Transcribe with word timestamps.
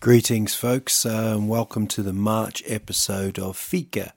Greetings, 0.00 0.54
folks. 0.54 1.04
Um, 1.04 1.46
welcome 1.46 1.86
to 1.88 2.02
the 2.02 2.14
March 2.14 2.62
episode 2.66 3.38
of 3.38 3.54
Fika 3.54 4.14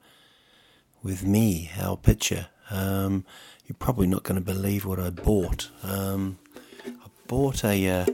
with 1.03 1.25
me, 1.25 1.71
Al 1.77 1.97
Pitcher. 1.97 2.47
Um, 2.71 3.25
you're 3.65 3.75
probably 3.79 4.07
not 4.07 4.23
going 4.23 4.37
to 4.39 4.45
believe 4.45 4.85
what 4.85 4.97
I 4.97 5.09
bought. 5.09 5.71
Um, 5.83 6.39
I 6.85 7.09
bought 7.27 7.65
a 7.65 7.89
uh, 7.89 8.05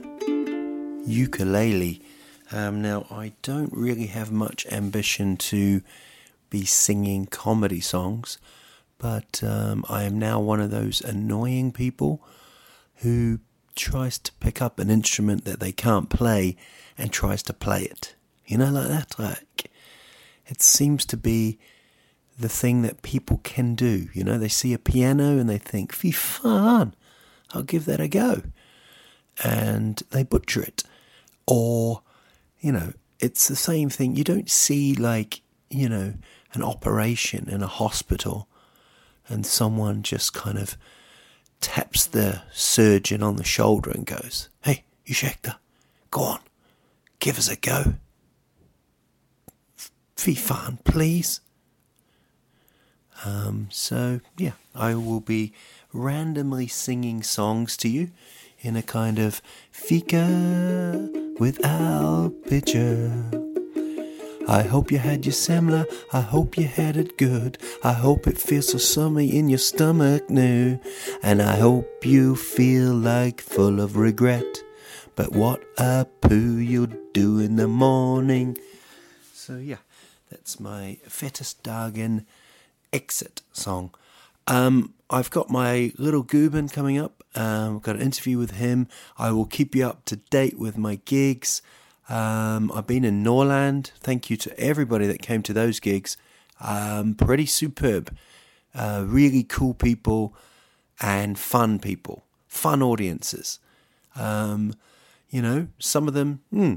ukulele. 1.06 2.02
Um, 2.50 2.82
now, 2.82 3.06
I 3.08 3.34
don't 3.42 3.72
really 3.72 4.06
have 4.06 4.32
much 4.32 4.66
ambition 4.66 5.36
to 5.36 5.80
be 6.50 6.64
singing 6.64 7.26
comedy 7.26 7.80
songs, 7.80 8.38
but 8.98 9.44
um, 9.44 9.84
I 9.88 10.02
am 10.02 10.18
now 10.18 10.40
one 10.40 10.60
of 10.60 10.72
those 10.72 11.00
annoying 11.02 11.70
people 11.70 12.20
who 12.96 13.38
tries 13.80 14.18
to 14.18 14.32
pick 14.40 14.60
up 14.60 14.78
an 14.78 14.90
instrument 14.90 15.44
that 15.44 15.60
they 15.60 15.72
can't 15.72 16.08
play 16.10 16.56
and 16.98 17.12
tries 17.12 17.42
to 17.44 17.52
play 17.52 17.82
it. 17.82 18.14
You 18.46 18.58
know, 18.58 18.70
like 18.70 18.88
that. 18.88 19.18
Like 19.18 19.70
it 20.46 20.60
seems 20.60 21.04
to 21.06 21.16
be 21.16 21.58
the 22.38 22.48
thing 22.48 22.82
that 22.82 23.02
people 23.02 23.40
can 23.42 23.74
do. 23.74 24.08
You 24.12 24.24
know, 24.24 24.38
they 24.38 24.48
see 24.48 24.72
a 24.72 24.78
piano 24.78 25.38
and 25.38 25.48
they 25.48 25.58
think, 25.58 25.92
"Fee 25.92 26.10
fun, 26.10 26.94
I'll 27.52 27.62
give 27.62 27.84
that 27.86 28.00
a 28.00 28.08
go," 28.08 28.42
and 29.42 30.02
they 30.10 30.24
butcher 30.24 30.62
it. 30.62 30.84
Or, 31.46 32.02
you 32.60 32.72
know, 32.72 32.92
it's 33.18 33.48
the 33.48 33.56
same 33.56 33.90
thing. 33.90 34.16
You 34.16 34.24
don't 34.24 34.50
see 34.50 34.94
like 34.94 35.42
you 35.70 35.88
know 35.88 36.14
an 36.52 36.62
operation 36.62 37.48
in 37.48 37.62
a 37.62 37.66
hospital 37.68 38.48
and 39.28 39.46
someone 39.46 40.02
just 40.02 40.34
kind 40.34 40.58
of 40.58 40.76
taps 41.60 42.06
the 42.06 42.42
surgeon 42.52 43.22
on 43.22 43.36
the 43.36 43.44
shoulder 43.44 43.90
and 43.90 44.06
goes, 44.06 44.48
Hey, 44.62 44.84
you 45.04 45.14
Schechter, 45.14 45.56
go 46.10 46.22
on, 46.22 46.40
give 47.18 47.38
us 47.38 47.48
a 47.48 47.56
go. 47.56 47.94
Fee 50.16 50.34
fan, 50.34 50.78
please. 50.84 51.40
Um, 53.24 53.68
so, 53.70 54.20
yeah, 54.36 54.52
I 54.74 54.94
will 54.94 55.20
be 55.20 55.52
randomly 55.92 56.66
singing 56.66 57.22
songs 57.22 57.76
to 57.78 57.88
you 57.88 58.10
in 58.60 58.76
a 58.76 58.82
kind 58.82 59.18
of 59.18 59.42
fika 59.70 61.08
with 61.38 61.64
Al 61.64 62.30
Pitcher. 62.48 63.49
I 64.48 64.62
hope 64.62 64.90
you 64.90 64.98
had 64.98 65.26
your 65.26 65.32
semla. 65.32 65.86
I 66.12 66.20
hope 66.20 66.56
you 66.56 66.66
had 66.66 66.96
it 66.96 67.16
good. 67.16 67.58
I 67.84 67.92
hope 67.92 68.26
it 68.26 68.38
feels 68.38 68.68
so 68.68 68.78
summy 68.78 69.32
in 69.32 69.48
your 69.48 69.58
stomach 69.58 70.28
now. 70.30 70.80
And 71.22 71.42
I 71.42 71.56
hope 71.56 72.04
you 72.04 72.36
feel 72.36 72.92
like 72.92 73.40
full 73.40 73.80
of 73.80 73.96
regret. 73.96 74.62
But 75.14 75.32
what 75.32 75.62
a 75.78 76.06
poo 76.20 76.56
you'll 76.56 76.96
do 77.12 77.38
in 77.38 77.56
the 77.56 77.68
morning. 77.68 78.56
So, 79.34 79.56
yeah, 79.56 79.82
that's 80.30 80.58
my 80.58 80.98
Fettisdagen 81.06 82.24
exit 82.92 83.42
song. 83.52 83.94
Um, 84.46 84.94
I've 85.10 85.30
got 85.30 85.50
my 85.50 85.92
little 85.98 86.24
Guben 86.24 86.72
coming 86.72 86.98
up. 86.98 87.22
Um, 87.34 87.76
I've 87.76 87.82
got 87.82 87.96
an 87.96 88.02
interview 88.02 88.38
with 88.38 88.52
him. 88.52 88.88
I 89.18 89.30
will 89.32 89.44
keep 89.44 89.74
you 89.74 89.86
up 89.86 90.04
to 90.06 90.16
date 90.16 90.58
with 90.58 90.76
my 90.78 90.96
gigs. 91.04 91.62
Um, 92.10 92.72
I've 92.74 92.88
been 92.88 93.04
in 93.04 93.22
Norrland. 93.22 93.92
Thank 94.00 94.30
you 94.30 94.36
to 94.38 94.60
everybody 94.60 95.06
that 95.06 95.22
came 95.22 95.42
to 95.44 95.52
those 95.52 95.78
gigs. 95.78 96.16
Um, 96.60 97.14
pretty 97.14 97.46
superb. 97.46 98.14
Uh, 98.74 99.04
really 99.06 99.44
cool 99.44 99.74
people 99.74 100.34
and 101.00 101.38
fun 101.38 101.78
people, 101.78 102.24
fun 102.46 102.82
audiences. 102.82 103.60
Um, 104.16 104.74
you 105.30 105.40
know, 105.40 105.68
some 105.78 106.08
of 106.08 106.14
them, 106.14 106.40
hmm, 106.50 106.76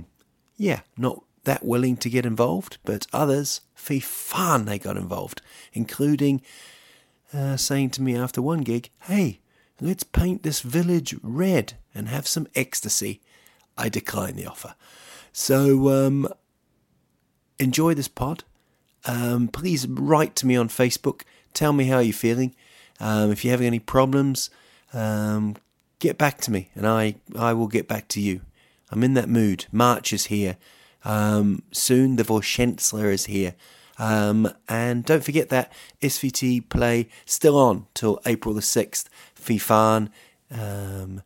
yeah, 0.55 0.81
not 0.97 1.23
that 1.43 1.65
willing 1.65 1.97
to 1.97 2.09
get 2.09 2.25
involved, 2.25 2.77
but 2.85 3.07
others, 3.11 3.61
fee 3.73 3.99
fun 3.99 4.65
they 4.65 4.79
got 4.79 4.97
involved, 4.97 5.41
including 5.73 6.41
uh, 7.33 7.57
saying 7.57 7.89
to 7.91 8.01
me 8.01 8.15
after 8.15 8.41
one 8.41 8.61
gig, 8.61 8.89
hey, 9.01 9.39
let's 9.81 10.03
paint 10.03 10.43
this 10.43 10.61
village 10.61 11.15
red 11.21 11.73
and 11.93 12.07
have 12.07 12.27
some 12.27 12.47
ecstasy. 12.55 13.19
I 13.77 13.89
decline 13.89 14.35
the 14.35 14.45
offer. 14.45 14.75
So 15.33 15.89
um, 15.89 16.29
enjoy 17.59 17.95
this 17.95 18.07
pod. 18.07 18.43
Um, 19.05 19.47
please 19.49 19.87
write 19.87 20.35
to 20.37 20.47
me 20.47 20.55
on 20.55 20.69
Facebook. 20.69 21.23
Tell 21.53 21.73
me 21.73 21.85
how 21.85 21.99
you're 21.99 22.13
feeling. 22.13 22.55
Um, 22.99 23.31
if 23.31 23.43
you're 23.43 23.51
having 23.51 23.67
any 23.67 23.79
problems, 23.79 24.49
um, 24.93 25.55
get 25.99 26.17
back 26.17 26.39
to 26.41 26.51
me, 26.51 26.69
and 26.75 26.87
I 26.87 27.15
I 27.35 27.53
will 27.53 27.67
get 27.67 27.87
back 27.87 28.07
to 28.09 28.21
you. 28.21 28.41
I'm 28.91 29.03
in 29.03 29.15
that 29.15 29.27
mood. 29.27 29.65
March 29.71 30.13
is 30.13 30.25
here. 30.25 30.57
Um, 31.03 31.63
soon 31.71 32.15
the 32.15 32.23
Vorschenzler 32.23 33.11
is 33.11 33.25
here. 33.25 33.55
Um, 33.97 34.51
and 34.69 35.03
don't 35.03 35.23
forget 35.23 35.49
that 35.49 35.71
SVT 36.01 36.69
play 36.69 37.09
still 37.25 37.57
on 37.57 37.87
till 37.93 38.19
April 38.25 38.53
the 38.53 38.61
6th. 38.61 39.05
Fifan, 39.35 40.09
um, 40.51 41.21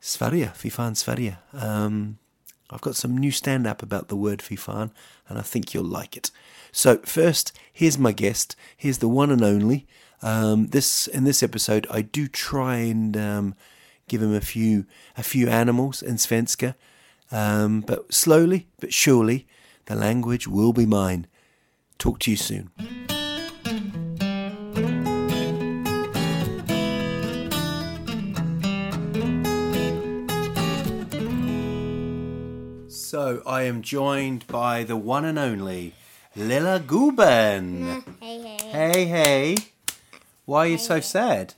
Sverige, 0.00 0.48
Fifan 0.48 0.96
Sverige. 0.96 1.34
I've 2.70 2.80
got 2.80 2.96
some 2.96 3.16
new 3.16 3.30
stand 3.30 3.66
up 3.66 3.82
about 3.82 4.08
the 4.08 4.16
word 4.16 4.40
Fifan, 4.40 4.90
and 5.28 5.38
I 5.38 5.42
think 5.42 5.72
you'll 5.72 5.84
like 5.84 6.16
it. 6.16 6.30
So, 6.72 6.98
first, 6.98 7.52
here's 7.72 7.98
my 7.98 8.12
guest. 8.12 8.56
Here's 8.76 8.98
the 8.98 9.08
one 9.08 9.30
and 9.30 9.42
only. 9.42 9.86
Um, 10.22 10.68
this 10.68 11.06
in 11.06 11.24
this 11.24 11.42
episode, 11.42 11.86
I 11.90 12.02
do 12.02 12.26
try 12.26 12.76
and 12.76 13.16
um, 13.16 13.54
give 14.08 14.22
him 14.22 14.34
a 14.34 14.40
few 14.40 14.86
a 15.16 15.22
few 15.22 15.48
animals 15.48 16.02
in 16.02 16.16
Svenska, 16.16 16.74
um, 17.30 17.82
but 17.82 18.12
slowly 18.12 18.68
but 18.80 18.92
surely, 18.92 19.46
the 19.86 19.94
language 19.94 20.48
will 20.48 20.72
be 20.72 20.86
mine. 20.86 21.26
Talk 21.98 22.18
to 22.20 22.30
you 22.30 22.36
soon. 22.36 22.70
So 33.06 33.40
I 33.46 33.62
am 33.62 33.82
joined 33.82 34.48
by 34.48 34.82
the 34.82 34.96
one 34.96 35.24
and 35.24 35.38
only 35.38 35.94
Lila 36.34 36.80
Guben. 36.80 38.02
Mm, 38.02 38.04
hey, 38.20 38.38
hey. 38.42 38.68
Hey, 38.72 39.04
hey. 39.04 39.56
Why 40.44 40.64
are 40.64 40.66
you 40.66 40.78
so 40.78 40.98
sad? 40.98 41.54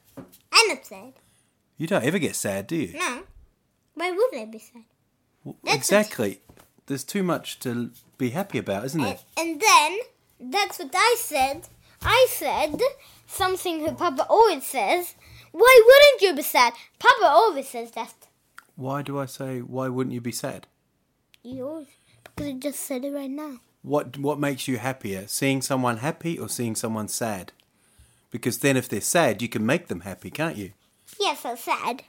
I'm 0.52 0.70
upset. 0.72 1.14
You 1.78 1.86
don't 1.86 2.04
ever 2.04 2.18
get 2.18 2.36
sad, 2.36 2.66
do 2.66 2.76
you? 2.76 2.98
No. 2.98 3.22
Why 3.94 4.10
would 4.10 4.38
I 4.38 4.44
be 4.44 4.58
sad? 4.58 4.82
W- 5.42 5.56
That's 5.64 5.76
exactly. 5.78 6.42
There's 6.84 7.02
too 7.02 7.22
much 7.22 7.58
to 7.60 7.92
be 8.18 8.28
happy 8.28 8.58
about, 8.58 8.84
isn't 8.84 9.00
there? 9.00 9.18
and 9.38 9.58
then, 9.58 9.98
that's 10.38 10.78
what 10.78 10.90
I 10.94 11.16
said. 11.18 11.62
I 12.02 12.26
said 12.28 12.78
something 13.26 13.84
that 13.84 13.96
Papa 13.96 14.26
always 14.28 14.66
says. 14.66 15.14
Why 15.52 15.82
wouldn't 15.86 16.20
you 16.20 16.36
be 16.36 16.42
sad? 16.42 16.74
Papa 16.98 17.24
always 17.24 17.70
says 17.70 17.90
that. 17.92 18.12
Why 18.76 19.00
do 19.00 19.18
I 19.18 19.24
say 19.24 19.60
why 19.60 19.88
wouldn't 19.88 20.12
you 20.12 20.20
be 20.20 20.30
sad? 20.32 20.66
You 21.48 21.66
always, 21.66 21.86
because 22.24 22.46
I 22.46 22.52
just 22.52 22.80
said 22.80 23.04
it 23.04 23.12
right 23.12 23.30
now. 23.30 23.60
What 23.82 24.18
what 24.18 24.38
makes 24.38 24.68
you 24.68 24.76
happier? 24.78 25.26
Seeing 25.26 25.62
someone 25.62 25.98
happy 25.98 26.38
or 26.38 26.48
seeing 26.48 26.74
someone 26.74 27.08
sad? 27.08 27.52
Because 28.30 28.58
then 28.58 28.76
if 28.76 28.88
they're 28.88 29.00
sad, 29.00 29.40
you 29.40 29.48
can 29.48 29.64
make 29.64 29.88
them 29.88 30.00
happy, 30.00 30.30
can't 30.30 30.56
you? 30.56 30.72
Yeah, 31.18 31.34
so 31.34 31.54
sad. 31.56 32.02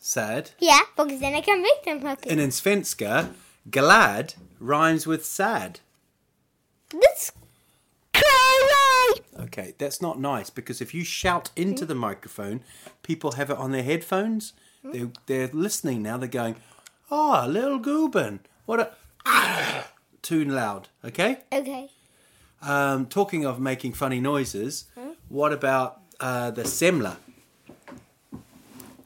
sad. 0.00 0.50
Yeah, 0.58 0.80
because 0.96 1.20
then 1.20 1.34
I 1.34 1.40
can 1.40 1.62
make 1.62 1.84
them 1.84 2.00
happy. 2.00 2.28
And 2.28 2.40
in 2.40 2.50
Svenska, 2.50 3.32
glad 3.70 4.34
rhymes 4.58 5.06
with 5.06 5.24
sad. 5.24 5.78
That's 6.90 7.30
crazy. 8.12 9.22
Okay, 9.38 9.74
that's 9.78 10.02
not 10.02 10.18
nice 10.18 10.50
because 10.50 10.80
if 10.80 10.92
you 10.94 11.04
shout 11.04 11.50
into 11.54 11.86
the 11.86 11.94
microphone, 11.94 12.62
people 13.04 13.32
have 13.32 13.50
it 13.50 13.56
on 13.56 13.70
their 13.70 13.84
headphones. 13.84 14.52
They're, 14.82 15.10
they're 15.26 15.50
listening 15.52 16.02
now. 16.02 16.16
They're 16.16 16.28
going, 16.28 16.56
"Oh, 17.10 17.46
little 17.48 17.78
Guben, 17.78 18.40
what 18.70 18.80
a 18.80 19.84
too 20.22 20.44
loud." 20.44 20.88
Okay. 21.04 21.38
Okay. 21.52 21.90
Um, 22.62 23.06
talking 23.06 23.44
of 23.44 23.58
making 23.58 23.92
funny 23.94 24.20
noises, 24.20 24.84
what 25.28 25.52
about 25.52 26.00
uh, 26.20 26.50
the 26.50 26.62
semla? 26.62 27.16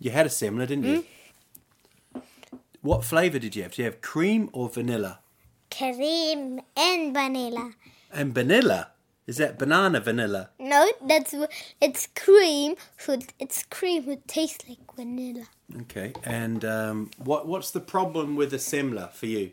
You 0.00 0.10
had 0.10 0.26
a 0.26 0.28
semla, 0.28 0.66
didn't 0.66 0.84
you? 0.84 1.04
What 2.82 3.04
flavour 3.04 3.38
did 3.38 3.56
you 3.56 3.62
have? 3.62 3.72
Did 3.72 3.78
you 3.78 3.84
have 3.86 4.00
cream 4.02 4.50
or 4.52 4.68
vanilla? 4.68 5.20
Cream 5.70 6.60
and 6.76 7.14
vanilla. 7.14 7.72
And 8.12 8.34
vanilla 8.34 8.90
is 9.26 9.38
that 9.38 9.58
banana 9.58 10.00
vanilla? 10.00 10.50
No, 10.58 10.90
that's 11.06 11.34
it's 11.80 12.08
cream. 12.14 12.76
So 12.98 13.18
it's 13.38 13.64
cream 13.64 14.06
would 14.06 14.28
taste 14.28 14.68
like 14.68 14.94
vanilla. 14.94 15.46
Okay. 15.82 16.12
And 16.24 16.64
um, 16.64 17.10
what 17.16 17.48
what's 17.48 17.70
the 17.70 17.80
problem 17.80 18.36
with 18.36 18.50
the 18.50 18.58
semla 18.58 19.12
for 19.12 19.26
you? 19.26 19.52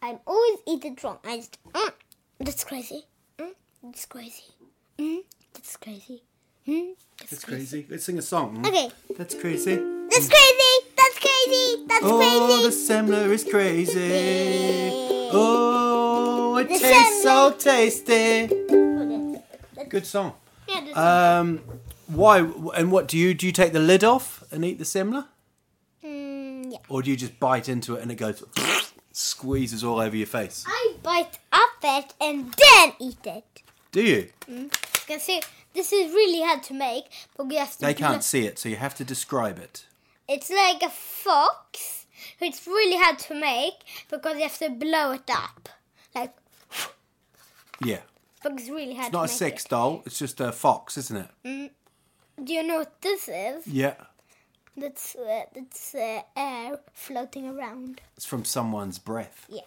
I'm 0.00 0.18
always 0.26 0.58
eat 0.66 0.84
it 0.84 1.02
wrong. 1.02 1.18
I 1.24 1.36
just 1.36 1.58
mm, 1.72 1.92
that's 2.38 2.64
crazy. 2.64 3.04
Mm, 3.38 3.52
that's 3.82 4.06
crazy. 4.06 4.54
Mm, 4.98 5.20
that's 5.52 5.76
crazy. 5.76 6.22
Mm, 6.66 6.94
that's, 7.18 7.30
That's 7.30 7.44
crazy. 7.44 7.86
Let's 7.90 8.04
sing 8.04 8.18
a 8.18 8.22
song. 8.22 8.64
Okay. 8.66 8.90
That's 9.18 9.34
crazy. 9.34 9.76
That's 9.76 10.28
crazy. 10.28 10.74
That's 10.96 11.18
crazy. 11.18 11.84
That's 11.86 12.00
crazy! 12.00 12.38
Oh, 12.40 12.62
the 12.62 12.68
crazy. 12.68 12.92
semla 12.92 13.30
is 13.30 13.44
crazy. 13.44 14.90
Oh, 15.32 15.83
it 16.58 16.68
The 16.68 16.78
tastes 16.78 17.22
so 17.22 17.52
tasty. 17.58 18.46
Good 19.88 20.06
song. 20.06 20.34
Yeah, 20.68 21.38
Um, 21.38 21.60
why 22.06 22.38
and 22.76 22.90
what 22.90 23.06
do 23.08 23.18
you 23.18 23.34
do? 23.34 23.46
You 23.46 23.52
take 23.52 23.72
the 23.72 23.80
lid 23.80 24.02
off 24.04 24.42
and 24.50 24.64
eat 24.64 24.78
the 24.78 24.84
semla, 24.84 25.26
mm, 26.04 26.72
yeah. 26.72 26.78
or 26.88 27.02
do 27.02 27.10
you 27.10 27.16
just 27.16 27.38
bite 27.38 27.68
into 27.68 27.94
it 27.96 28.02
and 28.02 28.10
it 28.10 28.16
goes 28.16 28.42
squeezes 29.12 29.84
all 29.84 30.00
over 30.00 30.16
your 30.16 30.26
face? 30.26 30.64
I 30.66 30.94
bite 31.02 31.38
up 31.52 31.70
it 31.82 32.14
and 32.20 32.52
then 32.52 32.92
eat 32.98 33.24
it. 33.26 33.62
Do 33.92 34.02
you? 34.02 34.30
You 34.48 34.70
can 35.06 35.20
see 35.20 35.42
this 35.74 35.92
is 35.92 36.12
really 36.12 36.42
hard 36.42 36.62
to 36.64 36.74
make, 36.74 37.04
but 37.36 37.46
we 37.46 37.56
have 37.56 37.72
to. 37.72 37.80
They 37.80 37.94
can't 37.94 38.24
see 38.24 38.46
it, 38.46 38.58
so 38.58 38.68
you 38.68 38.76
have 38.76 38.94
to 38.96 39.04
describe 39.04 39.58
it. 39.58 39.86
It's 40.28 40.50
like 40.50 40.82
a 40.82 40.90
fox. 40.90 42.06
It's 42.40 42.66
really 42.66 42.96
hard 42.96 43.18
to 43.20 43.34
make 43.34 43.74
because 44.10 44.36
you 44.36 44.42
have 44.42 44.58
to 44.58 44.70
blow 44.70 45.12
it 45.12 45.28
up, 45.30 45.68
like 46.14 46.32
Yeah, 47.82 48.00
it's 48.44 48.68
really 48.68 48.94
hard. 48.94 49.06
it's 49.06 49.12
not 49.12 49.24
a 49.24 49.28
sex 49.28 49.64
doll. 49.64 50.02
It's 50.06 50.18
just 50.18 50.40
a 50.40 50.52
fox, 50.52 50.96
isn't 50.98 51.16
it? 51.16 51.28
It. 51.44 51.72
Do 52.42 52.52
you 52.52 52.62
know 52.66 52.78
what 52.78 53.00
this 53.00 53.28
is? 53.28 53.66
Yeah, 53.66 53.94
That's 54.76 55.14
uh, 55.16 55.44
that's 55.54 55.94
uh, 55.94 56.22
air 56.36 56.78
floating 56.92 57.48
around. 57.48 58.00
it's 58.16 58.26
from 58.26 58.44
someone's 58.44 58.98
breath. 58.98 59.46
Yeah. 59.48 59.62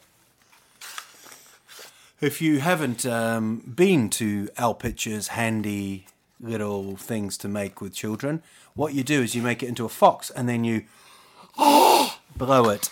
If 2.19 2.41
you 2.41 2.59
haven't 2.59 3.05
um, 3.05 3.57
been 3.75 4.09
to 4.11 4.49
Al 4.57 4.73
Pitcher's 4.73 5.29
handy 5.29 6.07
little 6.39 6.95
things 6.97 7.37
to 7.37 7.47
make 7.47 7.79
with 7.79 7.93
children, 7.93 8.41
what 8.73 8.93
you 8.95 9.03
do 9.03 9.21
is 9.21 9.35
you 9.35 9.41
make 9.43 9.61
it 9.61 9.67
into 9.67 9.85
a 9.85 9.89
fox 9.89 10.31
and 10.31 10.49
then 10.49 10.63
you 10.63 10.83
blow 11.57 12.69
it. 12.69 12.89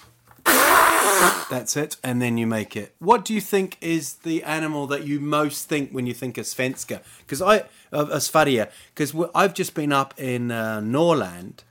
That's 1.50 1.78
it, 1.78 1.98
and 2.04 2.22
then 2.22 2.38
you 2.38 2.48
make 2.48 2.76
it. 2.76 2.96
What 3.00 3.24
do 3.24 3.34
you 3.34 3.42
think 3.42 3.78
is 3.80 4.16
the 4.16 4.44
animal 4.44 4.88
that 4.88 5.06
you 5.06 5.20
most 5.20 5.70
think 5.70 5.92
when 5.92 6.08
you 6.08 6.14
think 6.14 6.38
of 6.38 6.46
Svenska? 6.46 7.02
Because 7.20 7.42
I, 7.42 7.64
of 7.92 8.22
Sverige, 8.24 8.68
because 8.94 9.16
I've 9.36 9.54
just 9.54 9.74
been 9.76 9.94
up 9.94 10.14
in 10.18 10.52
uh, 10.52 10.80
Norrland, 10.82 11.64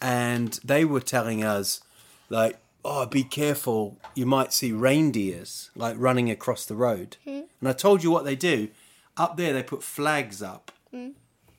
and 0.00 0.58
they 0.64 0.84
were 0.84 1.00
telling 1.00 1.42
us, 1.44 1.82
like, 2.28 2.58
oh, 2.84 3.04
be 3.06 3.24
careful, 3.24 3.98
you 4.14 4.24
might 4.26 4.52
see 4.52 4.72
reindeers 4.72 5.70
like 5.74 5.96
running 5.98 6.30
across 6.30 6.64
the 6.64 6.76
road. 6.76 7.16
And 7.26 7.46
I 7.62 7.72
told 7.72 8.02
you 8.04 8.10
what 8.10 8.24
they 8.24 8.36
do. 8.36 8.68
Up 9.16 9.36
there, 9.36 9.52
they 9.52 9.62
put 9.62 9.82
flags 9.82 10.40
up, 10.40 10.70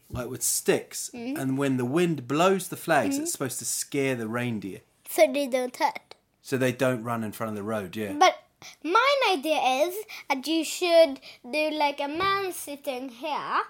like 0.10 0.30
with 0.30 0.42
sticks, 0.42 1.12
and 1.14 1.58
when 1.58 1.78
the 1.78 1.86
wind 1.86 2.28
blows 2.28 2.70
the 2.70 2.78
flags, 2.78 3.18
it's 3.20 3.34
supposed 3.34 3.60
to 3.60 3.66
scare 3.66 4.16
the 4.16 4.28
reindeer, 4.28 4.80
So 5.08 5.32
they 5.32 5.48
don't 5.48 5.76
hurt. 5.76 6.16
So 6.42 6.58
they 6.58 6.72
don't 6.72 7.04
run 7.04 7.24
in 7.24 7.32
front 7.32 7.50
of 7.52 7.56
the 7.56 7.64
road. 7.64 7.96
Yeah. 7.96 8.14
But 8.14 8.36
my 8.84 9.16
idea 9.32 9.60
is 9.88 9.96
that 10.30 10.46
you 10.48 10.64
should 10.64 11.20
do 11.50 11.70
like 11.72 12.00
a 12.00 12.08
man 12.08 12.52
sitting 12.54 13.10
here. 13.10 13.62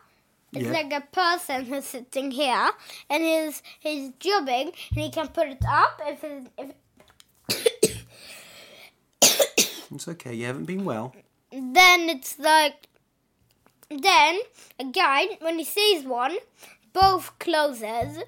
It's 0.54 0.66
Yeah. 0.66 0.72
like 0.72 0.92
a 0.92 1.02
person 1.02 1.66
who's 1.66 1.86
sitting 1.86 2.32
here, 2.32 2.72
and 3.10 3.24
he's 3.24 3.64
he's 3.80 4.12
jobbing, 4.20 4.74
and 4.92 5.00
he 5.00 5.10
can 5.10 5.30
put 5.30 5.48
it 5.48 5.64
up 5.66 6.02
if 6.06 6.24
it, 6.24 6.48
if 6.58 6.72
It's 9.94 10.08
okay. 10.08 10.34
You 10.34 10.46
haven't 10.46 10.66
been 10.66 10.86
well. 10.86 11.14
then 11.52 12.10
it's 12.10 12.40
like 12.40 12.88
then 13.90 14.40
a 14.80 14.86
guy 14.86 15.38
when 15.42 15.58
he 15.60 15.66
sees 15.66 16.06
one 16.06 16.38
both 16.94 17.38
closes 17.40 18.20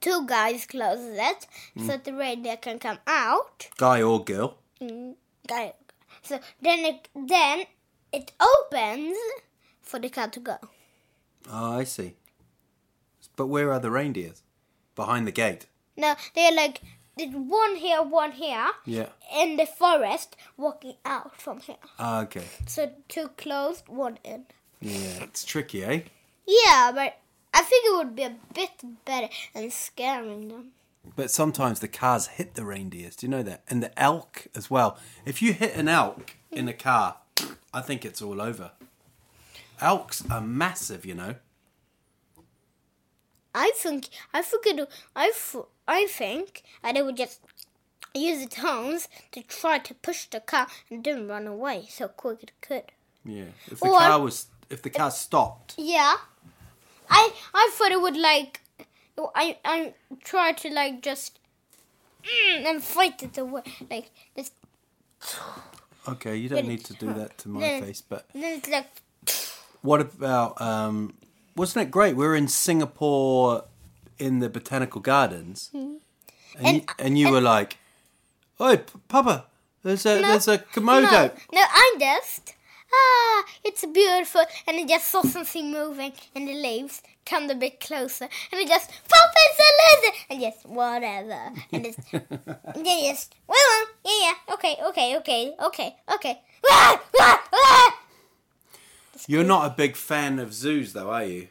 two 0.00 0.26
guys 0.26 0.66
closes 0.66 1.16
it 1.18 1.46
so 1.86 1.96
the 1.96 2.12
reindeer 2.12 2.56
can 2.56 2.78
come 2.78 2.98
out 3.06 3.68
Guy 3.76 4.02
or 4.02 4.24
girl. 4.24 4.58
guy 5.46 5.72
so 6.22 6.38
then 6.62 6.80
it 6.84 7.08
then 7.14 7.64
it 8.12 8.32
opens 8.40 9.16
for 9.82 9.98
the 9.98 10.08
car 10.08 10.28
to 10.28 10.40
go 10.40 10.56
Oh, 11.50 11.78
I 11.78 11.84
see. 11.84 12.14
But 13.36 13.46
where 13.46 13.72
are 13.72 13.80
the 13.80 13.90
reindeers? 13.90 14.42
Behind 14.94 15.26
the 15.26 15.32
gate. 15.32 15.66
No, 15.96 16.14
they're 16.34 16.52
like 16.54 16.80
one 17.16 17.76
here 17.76 18.02
one 18.02 18.32
here 18.32 18.68
Yeah. 18.84 19.08
in 19.34 19.56
the 19.56 19.66
forest 19.66 20.36
walking 20.56 20.94
out 21.04 21.40
from 21.40 21.60
here 21.60 21.76
Ah, 21.98 22.20
okay. 22.22 22.44
so 22.66 22.92
two 23.08 23.28
closed 23.36 23.88
one 23.88 24.18
in 24.24 24.46
Yeah, 24.80 25.24
it's 25.24 25.44
tricky, 25.44 25.84
eh? 25.84 26.00
yeah 26.46 26.92
but 26.94 27.18
i 27.54 27.62
think 27.62 27.84
it 27.86 27.96
would 27.96 28.14
be 28.14 28.22
a 28.22 28.36
bit 28.54 28.70
better 29.04 29.28
than 29.54 29.70
scaring 29.70 30.48
them 30.48 30.72
But 31.16 31.30
sometimes 31.30 31.80
the 31.80 31.88
cars 31.88 32.26
hit 32.38 32.54
the 32.54 32.64
reindeers. 32.64 33.16
Do 33.16 33.26
you 33.26 33.30
know 33.30 33.42
that? 33.42 33.62
And 33.68 33.82
the 33.82 33.90
elk 33.98 34.46
as 34.54 34.70
well. 34.70 34.98
If 35.24 35.40
you 35.42 35.54
hit 35.54 35.74
an 35.74 35.88
elk 35.88 36.36
in 36.50 36.68
a 36.68 36.74
car, 36.74 37.16
I 37.72 37.80
think 37.80 38.04
it's 38.04 38.20
all 38.22 38.40
over. 38.40 38.72
Elks 39.80 40.22
are 40.30 40.42
massive, 40.42 41.06
you 41.06 41.14
know. 41.14 41.34
I 43.54 43.72
think 43.74 44.08
I 44.34 44.42
think 44.42 44.66
it, 44.66 44.88
I, 45.16 45.26
f- 45.28 45.56
I 45.88 46.06
think 46.06 46.62
that 46.82 46.94
they 46.94 47.02
would 47.02 47.16
just 47.16 47.40
use 48.14 48.42
its 48.42 48.56
horns 48.56 49.08
to 49.32 49.42
try 49.42 49.78
to 49.78 49.94
push 49.94 50.26
the 50.26 50.40
car 50.40 50.66
and 50.90 51.02
then 51.02 51.26
run 51.28 51.46
away 51.46 51.86
so 51.88 52.08
quick 52.08 52.42
it 52.42 52.52
could. 52.60 52.92
Yeah. 53.24 53.50
If 53.70 53.80
the 53.80 53.86
Or- 53.88 53.98
car 53.98 54.20
was, 54.20 54.46
if 54.68 54.82
the 54.82 54.90
car 54.90 55.10
stopped, 55.10 55.74
Yeah, 55.78 56.14
I 57.10 57.32
I 57.54 57.70
thought 57.74 57.92
it 57.92 58.00
would 58.00 58.16
like 58.16 58.60
I 59.34 59.58
I 59.64 59.94
try 60.24 60.52
to 60.52 60.68
like 60.70 61.02
just 61.02 61.38
mm, 62.24 62.64
and 62.66 62.82
fight 62.82 63.22
it 63.22 63.36
away 63.38 63.62
like 63.90 64.10
this. 64.34 64.50
okay, 66.08 66.36
you 66.36 66.48
don't 66.48 66.66
need 66.66 66.84
to 66.86 66.94
do 66.94 67.12
that 67.14 67.36
to 67.38 67.48
my 67.48 67.60
Then- 67.60 67.82
face. 67.84 68.02
But 68.02 68.26
Then 68.32 68.58
it's 68.58 68.68
like 68.68 68.88
what 69.82 70.00
about? 70.00 70.60
um 70.60 71.14
Wasn't 71.56 71.82
it 71.86 71.90
great? 71.90 72.16
We 72.16 72.24
were 72.24 72.36
in 72.36 72.48
Singapore 72.48 73.64
in 74.18 74.38
the 74.40 74.48
botanical 74.48 75.00
gardens, 75.00 75.70
and 75.72 75.82
Hmm. 75.82 76.66
And- 76.66 76.76
you, 76.76 76.82
and 76.98 77.18
you 77.18 77.30
were 77.32 77.40
like, 77.40 77.78
"Oi, 78.60 78.76
P- 78.76 78.98
Papa, 79.08 79.46
there's 79.82 80.04
a 80.06 80.20
there's 80.20 80.48
a 80.48 80.58
komodo." 80.58 81.10
no 81.10 81.30
no 81.52 81.62
I 81.84 81.86
just 81.98 82.54
ah 82.92 83.44
it's 83.64 83.84
beautiful 83.86 84.42
and 84.66 84.76
I 84.76 84.84
just 84.86 85.08
saw 85.08 85.22
something 85.22 85.70
moving 85.70 86.12
in 86.34 86.46
the 86.46 86.54
leaves. 86.54 87.02
Come 87.26 87.48
a 87.50 87.54
bit 87.54 87.80
closer 87.80 88.24
and 88.24 88.60
I 88.60 88.64
just 88.64 88.90
pop 88.90 89.30
it's 89.36 89.60
a 89.60 89.70
lizard 89.80 90.14
and 90.30 90.40
just 90.40 90.66
whatever 90.66 91.52
and 91.72 91.84
just 91.84 91.98
and 92.12 92.84
just 92.84 93.34
well 93.46 93.58
well, 93.58 93.86
yeah 94.04 94.32
yeah 94.32 94.54
okay 94.54 94.76
okay 94.88 95.16
okay 95.18 95.54
okay 95.64 95.96
okay 96.12 96.40
ah, 96.68 97.00
ah, 97.20 97.48
ah. 97.52 98.00
You're 99.26 99.44
not 99.44 99.70
a 99.70 99.74
big 99.74 99.96
fan 99.96 100.38
of 100.38 100.52
zoos, 100.52 100.92
though, 100.92 101.10
are 101.10 101.24
you? 101.24 101.48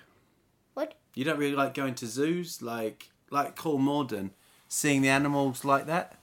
what 0.74 0.96
You 1.13 1.24
don't 1.24 1.38
really 1.38 1.55
like 1.55 1.74
going 1.74 1.96
to 1.96 2.08
zoos, 2.08 2.62
like 2.62 3.10
like 3.29 3.55
Kolmården, 3.55 4.31
seeing 4.67 5.01
the 5.01 5.10
animals 5.10 5.63
like 5.63 5.86
that. 5.86 6.17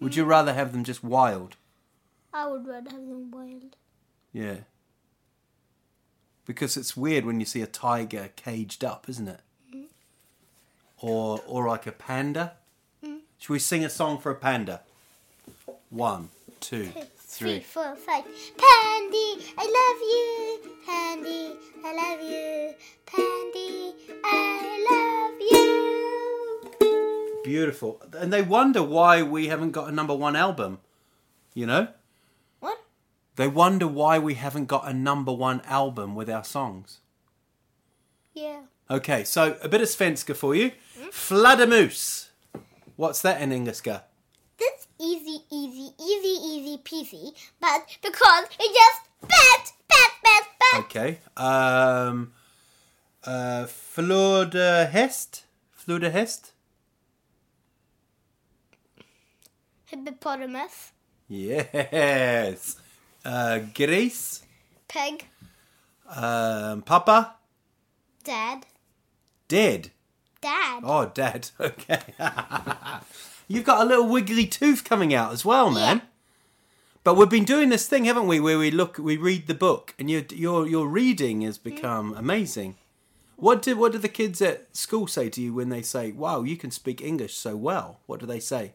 Would 0.00 0.16
you 0.16 0.24
rather 0.24 0.54
have 0.54 0.72
them 0.72 0.84
just 0.84 1.04
wild? 1.04 1.56
I 2.32 2.46
would 2.48 2.66
rather 2.66 2.90
have 2.90 3.06
them 3.06 3.30
wild. 3.30 3.76
Yeah. 4.36 4.56
Because 6.44 6.76
it's 6.76 6.94
weird 6.94 7.24
when 7.24 7.40
you 7.40 7.46
see 7.46 7.62
a 7.62 7.66
tiger 7.66 8.28
caged 8.36 8.84
up, 8.84 9.08
isn't 9.08 9.28
it? 9.28 9.40
Mm. 9.74 9.84
or 11.00 11.40
or 11.46 11.66
like 11.66 11.86
a 11.86 11.92
panda? 11.92 12.52
Mm. 13.02 13.20
Should 13.38 13.52
we 13.54 13.58
sing 13.58 13.82
a 13.82 13.88
song 13.88 14.18
for 14.18 14.30
a 14.30 14.34
panda? 14.34 14.82
One, 15.88 16.28
two, 16.60 16.84
Three, 16.84 17.60
three. 17.60 17.60
four. 17.60 17.96
Pandy, 18.06 19.28
I 19.56 19.64
love 19.78 20.00
you. 20.12 20.60
Pandy, 20.86 21.56
I 21.82 21.90
love 22.02 22.20
you. 22.20 22.74
Pandy, 23.06 23.94
I 24.22 24.28
love 24.92 25.40
you. 26.82 27.42
Beautiful. 27.42 28.02
And 28.12 28.30
they 28.30 28.42
wonder 28.42 28.82
why 28.82 29.22
we 29.22 29.46
haven't 29.48 29.70
got 29.70 29.88
a 29.88 29.92
number 29.92 30.14
one 30.14 30.36
album. 30.36 30.80
You 31.54 31.64
know? 31.64 31.88
They 33.36 33.48
wonder 33.48 33.86
why 33.86 34.18
we 34.18 34.34
haven't 34.34 34.66
got 34.66 34.88
a 34.88 34.94
number 34.94 35.32
one 35.32 35.60
album 35.66 36.14
with 36.14 36.30
our 36.30 36.44
songs. 36.44 37.00
Yeah. 38.32 38.62
Okay, 38.90 39.24
so 39.24 39.56
a 39.62 39.68
bit 39.68 39.82
of 39.82 39.88
Svenska 39.88 40.34
for 40.34 40.54
you. 40.54 40.72
Fladamus. 41.10 42.28
What's 42.96 43.20
that 43.22 43.40
in 43.42 43.50
Engelska? 43.50 44.04
That's 44.58 44.88
easy, 44.98 45.42
easy, 45.50 45.90
easy, 46.00 46.34
easy 46.46 46.78
peasy. 46.78 47.32
But 47.60 47.86
because 48.02 48.44
it 48.58 48.72
just 48.72 49.28
pat, 49.28 49.72
pat, 49.88 50.10
pat, 50.24 50.44
pat. 50.60 50.80
Okay. 50.84 51.18
Um, 51.36 52.32
uh, 53.24 53.66
Flodhäst? 53.66 55.42
Flodhäst? 55.74 56.52
Hippopotamus. 59.86 60.92
Yes. 61.28 62.76
Uh, 63.26 63.58
gris? 63.74 64.42
Peg. 64.86 65.26
Um, 66.08 66.82
Papa? 66.82 67.34
Dad. 68.22 68.66
Dead. 69.48 69.90
Dad. 70.40 70.82
Oh, 70.84 71.06
Dad. 71.12 71.50
Okay. 71.60 72.00
You've 73.48 73.64
got 73.64 73.80
a 73.82 73.84
little 73.88 74.08
wiggly 74.08 74.46
tooth 74.46 74.84
coming 74.84 75.12
out 75.14 75.32
as 75.32 75.44
well, 75.44 75.70
man. 75.70 75.96
Yeah. 75.98 76.02
But 77.04 77.14
we've 77.16 77.28
been 77.28 77.44
doing 77.44 77.68
this 77.68 77.86
thing, 77.88 78.04
haven't 78.04 78.26
we, 78.26 78.40
where 78.40 78.58
we 78.58 78.70
look, 78.72 78.98
we 78.98 79.16
read 79.16 79.46
the 79.46 79.54
book, 79.54 79.94
and 80.00 80.10
your 80.10 80.22
your 80.32 80.66
your 80.66 80.88
reading 80.88 81.42
has 81.42 81.56
become 81.56 82.12
amazing. 82.14 82.74
What 83.36 83.62
did 83.62 83.78
what 83.78 83.92
do 83.92 83.98
the 83.98 84.08
kids 84.08 84.42
at 84.42 84.74
school 84.76 85.06
say 85.06 85.28
to 85.30 85.40
you 85.40 85.54
when 85.54 85.68
they 85.68 85.82
say, 85.82 86.10
"Wow, 86.10 86.42
you 86.42 86.56
can 86.56 86.72
speak 86.72 87.00
English 87.00 87.34
so 87.36 87.54
well"? 87.56 88.00
What 88.06 88.18
do 88.18 88.26
they 88.26 88.40
say? 88.40 88.72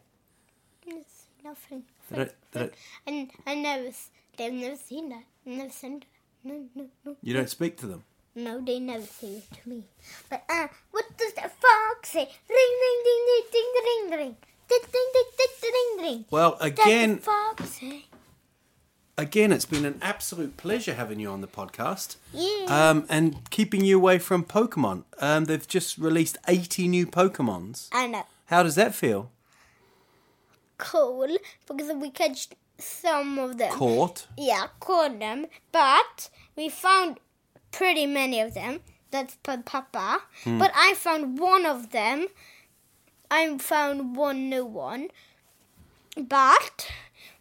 Nothing. 1.44 1.82
They 2.10 2.16
don't- 2.16 2.34
they 2.52 2.60
don't- 2.60 2.74
And 3.06 3.30
I 3.46 3.54
never, 3.56 3.90
They've 4.36 4.52
never 4.52 4.76
seen 4.76 5.10
that. 5.10 5.24
Never 5.44 5.70
seen 5.70 6.00
that. 6.00 6.06
No, 6.44 6.64
no, 6.74 6.86
no. 7.04 7.16
You 7.22 7.34
don't 7.34 7.50
speak 7.50 7.76
to 7.78 7.86
them. 7.86 8.04
No, 8.34 8.60
they 8.60 8.80
never 8.80 9.04
say 9.04 9.26
it 9.28 9.44
to 9.62 9.68
me. 9.68 9.84
But 10.30 10.44
uh, 10.48 10.68
what 10.90 11.04
does 11.18 11.34
the 11.34 11.42
fox 11.42 12.10
say? 12.10 12.28
Ring, 12.48 12.72
ring, 12.82 13.02
ding, 13.04 13.26
ding, 13.26 13.44
ding, 13.52 13.84
ring, 13.84 14.18
ring, 14.18 14.36
ding, 14.68 14.80
ding, 14.90 15.10
ding, 15.12 15.24
ding, 15.38 15.70
ding, 15.72 16.04
ring. 16.04 16.24
Well, 16.30 16.56
again, 16.60 17.18
fox 17.18 17.68
say. 17.68 18.06
Again, 19.18 19.52
it's 19.52 19.66
been 19.66 19.84
an 19.84 19.98
absolute 20.00 20.56
pleasure 20.56 20.94
having 20.94 21.20
you 21.20 21.28
on 21.28 21.42
the 21.42 21.46
podcast. 21.46 22.16
Yeah. 22.32 22.64
Um, 22.90 23.04
and 23.10 23.48
keeping 23.50 23.84
you 23.84 23.98
away 23.98 24.18
from 24.18 24.42
Pokemon. 24.44 25.04
Um, 25.20 25.44
they've 25.44 25.68
just 25.68 25.98
released 25.98 26.38
eighty 26.48 26.88
new 26.88 27.06
Pokemons. 27.06 27.88
I 27.92 28.06
know. 28.06 28.24
How 28.46 28.62
does 28.62 28.74
that 28.76 28.94
feel? 28.94 29.30
Cool, 30.78 31.28
because 31.68 31.92
we 31.92 32.10
catch 32.10 32.48
some 32.82 33.38
of 33.38 33.58
them. 33.58 33.72
Caught. 33.72 34.26
Yeah, 34.36 34.66
caught 34.80 35.18
them, 35.18 35.46
but 35.70 36.30
we 36.56 36.68
found 36.68 37.18
pretty 37.70 38.06
many 38.06 38.40
of 38.40 38.54
them. 38.54 38.80
That's 39.10 39.36
Papa. 39.42 40.22
But 40.46 40.72
I 40.74 40.94
found 40.94 41.38
one 41.38 41.66
of 41.66 41.90
them. 41.90 42.28
I 43.30 43.58
found 43.58 44.16
one 44.16 44.48
new 44.48 44.64
one. 44.64 45.08
But 46.16 46.90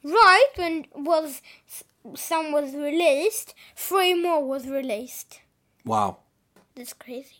right 0.04 0.48
when 0.56 0.86
was 0.94 1.42
some 2.16 2.52
was 2.52 2.74
released, 2.74 3.54
three 3.76 4.14
more 4.14 4.46
was 4.46 4.68
released. 4.68 5.42
Wow. 5.86 6.18
That's 6.76 6.94
crazy. 6.94 7.38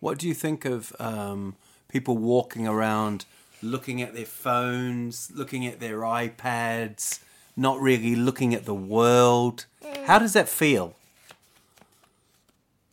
What 0.00 0.18
do 0.18 0.28
you 0.28 0.34
think 0.34 0.64
of 0.64 0.94
um, 0.98 1.56
people 1.88 2.18
walking 2.18 2.66
around 2.68 3.24
looking 3.64 4.02
at 4.02 4.14
their 4.14 4.26
phones, 4.26 5.30
looking 5.34 5.66
at 5.66 5.80
their 5.80 6.00
iPads, 6.00 7.20
not 7.56 7.80
really 7.80 8.14
looking 8.14 8.54
at 8.54 8.64
the 8.64 8.74
world? 8.74 9.66
How 10.06 10.18
does 10.18 10.32
that 10.34 10.48
feel? 10.48 10.96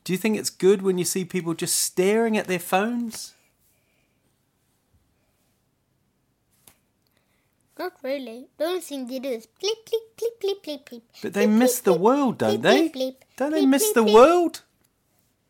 Do 0.04 0.14
you 0.14 0.18
think 0.18 0.38
it's 0.38 0.50
good 0.50 0.82
when 0.82 0.98
you 0.98 1.06
see 1.06 1.26
people 1.26 1.54
just 1.54 1.76
staring 1.76 2.38
at 2.38 2.48
their 2.48 2.60
phones? 2.60 3.34
Not 7.78 7.94
really. 8.04 8.48
The 8.58 8.66
only 8.66 8.82
thing 8.82 9.08
they 9.08 9.20
do 9.20 9.30
is 9.30 9.48
bleep 9.62 9.82
bleep 9.88 10.08
bleep 10.18 10.36
bleep 10.42 10.64
bleep 10.64 10.84
bleep. 10.86 11.02
But 11.22 11.34
they 11.34 11.48
Bleep, 11.48 11.58
miss 11.58 11.80
bleep, 11.80 11.84
the 11.84 11.94
world, 11.94 12.38
don't 12.38 12.60
bleep, 12.60 12.62
they? 12.62 12.90
bleep, 12.90 12.94
bleep. 12.96 13.16
Don't 13.38 13.52
they 13.52 13.66
miss 13.66 13.92
the 13.92 14.04
world? 14.04 14.62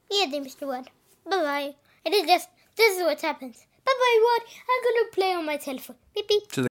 Yeah, 0.09 0.25
they 0.31 0.39
miss 0.39 0.55
the 0.55 0.67
world. 0.67 0.87
Bye 1.29 1.37
bye. 1.41 1.75
It 2.05 2.13
is 2.13 2.25
just 2.25 2.47
this 2.77 2.97
is 2.97 3.03
what 3.03 3.19
happens. 3.21 3.65
Bye 3.85 3.91
bye 4.03 4.19
word. 4.25 4.47
I'm 4.69 4.83
gonna 4.85 5.11
play 5.11 5.33
on 5.33 5.45
my 5.45 5.57
telephone. 5.57 5.97
Beep 6.15 6.27
beep. 6.27 6.70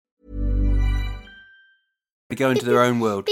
They 2.31 2.37
go 2.37 2.49
into 2.49 2.63
their 2.63 2.81
own 2.81 3.01
world. 3.01 3.27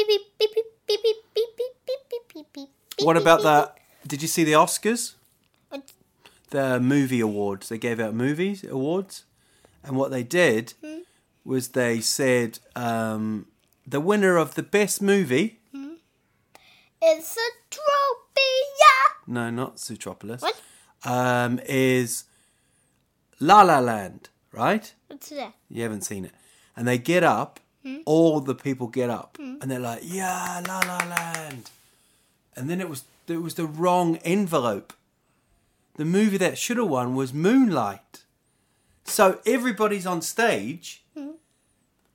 What 3.00 3.16
about 3.16 3.44
that? 3.44 3.78
Did 4.06 4.22
you 4.22 4.28
see 4.28 4.44
the 4.44 4.52
Oscars? 4.52 5.14
The 6.50 6.82
movie 6.82 7.22
awards. 7.22 7.70
They 7.70 7.78
gave 7.78 8.02
out 8.02 8.14
movies 8.14 8.62
awards, 8.66 9.24
and 9.86 9.96
what 9.96 10.12
they 10.12 10.24
did 10.24 10.74
was 11.46 11.70
they 11.70 12.02
said 12.02 12.60
um, 12.76 13.46
the 13.88 14.02
winner 14.02 14.36
of 14.36 14.56
the 14.56 14.64
best 14.64 15.02
movie. 15.02 15.62
It's 17.02 17.38
a 17.38 17.50
trophy. 17.70 19.00
No, 19.28 19.50
not 19.50 19.78
Zootropolis. 19.78 20.42
What? 20.42 20.60
Um, 21.06 21.62
is 21.66 22.26
La 23.40 23.62
La 23.62 23.80
Land, 23.80 24.28
right? 24.52 24.94
What's 25.08 25.30
that? 25.30 25.54
You 25.70 25.84
haven't 25.84 26.02
seen 26.02 26.26
it, 26.26 26.34
and 26.76 26.86
they 26.86 26.98
get 26.98 27.24
up 27.24 27.62
Hmm? 27.84 28.00
all 28.06 28.42
the 28.42 28.56
people 28.56 28.88
get 28.88 29.10
up, 29.10 29.38
hmm. 29.40 29.56
and 29.62 29.72
they're 29.72 29.80
like, 29.80 30.02
"Yeah, 30.04 30.62
La 30.68 30.80
La 30.80 30.98
Land." 30.98 31.70
And 32.56 32.70
then 32.70 32.82
it 32.82 32.90
was 32.90 33.06
it 33.28 33.42
was 33.42 33.56
the 33.56 33.66
wrong 33.66 34.18
envelope. 34.18 34.94
The 35.96 36.06
movie 36.06 36.38
that 36.38 36.58
should 36.58 36.78
have 36.78 36.90
won 36.90 37.16
was 37.16 37.34
Moonlight. 37.34 38.24
So 39.06 39.40
everybody's 39.46 40.06
on 40.06 40.22
stage, 40.22 41.04
hmm. 41.16 41.32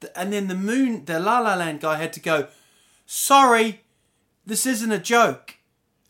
th- 0.01 0.13
and 0.15 0.33
then 0.33 0.49
the 0.49 0.55
moon, 0.55 1.07
the 1.07 1.19
La 1.19 1.41
La 1.41 1.55
Land 1.55 1.81
guy 1.81 1.97
had 1.97 2.13
to 2.13 2.21
go. 2.21 2.49
Sorry, 3.07 3.81
this 4.47 4.67
isn't 4.67 4.93
a 4.93 4.99
joke. 4.99 5.57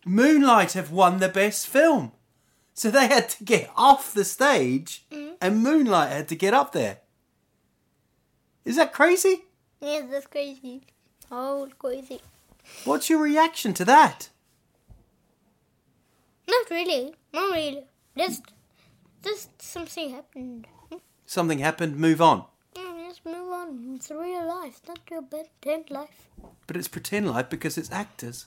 Moonlight 0.05 0.73
have 0.73 0.91
won 0.91 1.19
the 1.19 1.29
best 1.29 1.67
film. 1.67 2.13
So 2.75 2.91
they 2.91 3.07
had 3.07 3.29
to 3.31 3.45
get 3.45 3.71
off 3.77 4.13
the 4.13 4.25
stage 4.25 5.05
hmm. 5.13 5.31
and 5.41 5.63
Moonlight 5.63 6.11
had 6.11 6.29
to 6.29 6.37
get 6.37 6.55
up 6.55 6.73
there. 6.73 6.99
Is 8.65 8.77
that 8.77 8.93
crazy? 8.93 9.45
Yeah, 9.81 10.03
that's 10.11 10.27
crazy. 10.27 10.83
Oh, 11.31 11.69
crazy. 11.79 12.21
What's 12.85 13.11
your 13.11 13.21
reaction 13.21 13.75
to 13.75 13.85
that? 13.85 14.31
Not 16.49 16.71
really. 16.71 17.15
Not 17.33 17.53
really. 17.53 17.85
Just, 18.17 18.43
just 19.23 19.61
something 19.61 20.11
happened. 20.11 20.67
Something 21.27 21.59
happened, 21.59 21.97
move 21.97 22.21
on. 22.21 22.45
mm, 22.75 23.09
Just 23.09 23.25
move 23.25 23.51
on. 23.53 23.95
It's 23.97 24.11
real 24.11 24.47
life, 24.47 24.81
not 24.87 25.01
your 25.11 25.23
pretend 25.23 25.91
life. 25.91 26.29
But 26.67 26.77
it's 26.77 26.89
pretend 26.89 27.29
life 27.31 27.49
because 27.51 27.77
it's 27.79 27.91
actors. 27.91 28.47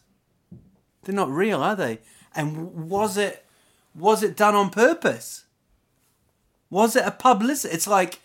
They're 1.04 1.16
not 1.16 1.30
real, 1.30 1.62
are 1.62 1.76
they? 1.76 2.00
And 2.36 2.90
was 2.90 3.18
it 3.18 3.46
was 3.96 4.22
it 4.22 4.38
done 4.38 4.54
on 4.54 4.70
purpose? 4.70 5.46
Was 6.70 6.96
it 6.96 7.06
a 7.06 7.12
publicity? 7.12 7.74
It's 7.74 7.88
like 7.88 8.20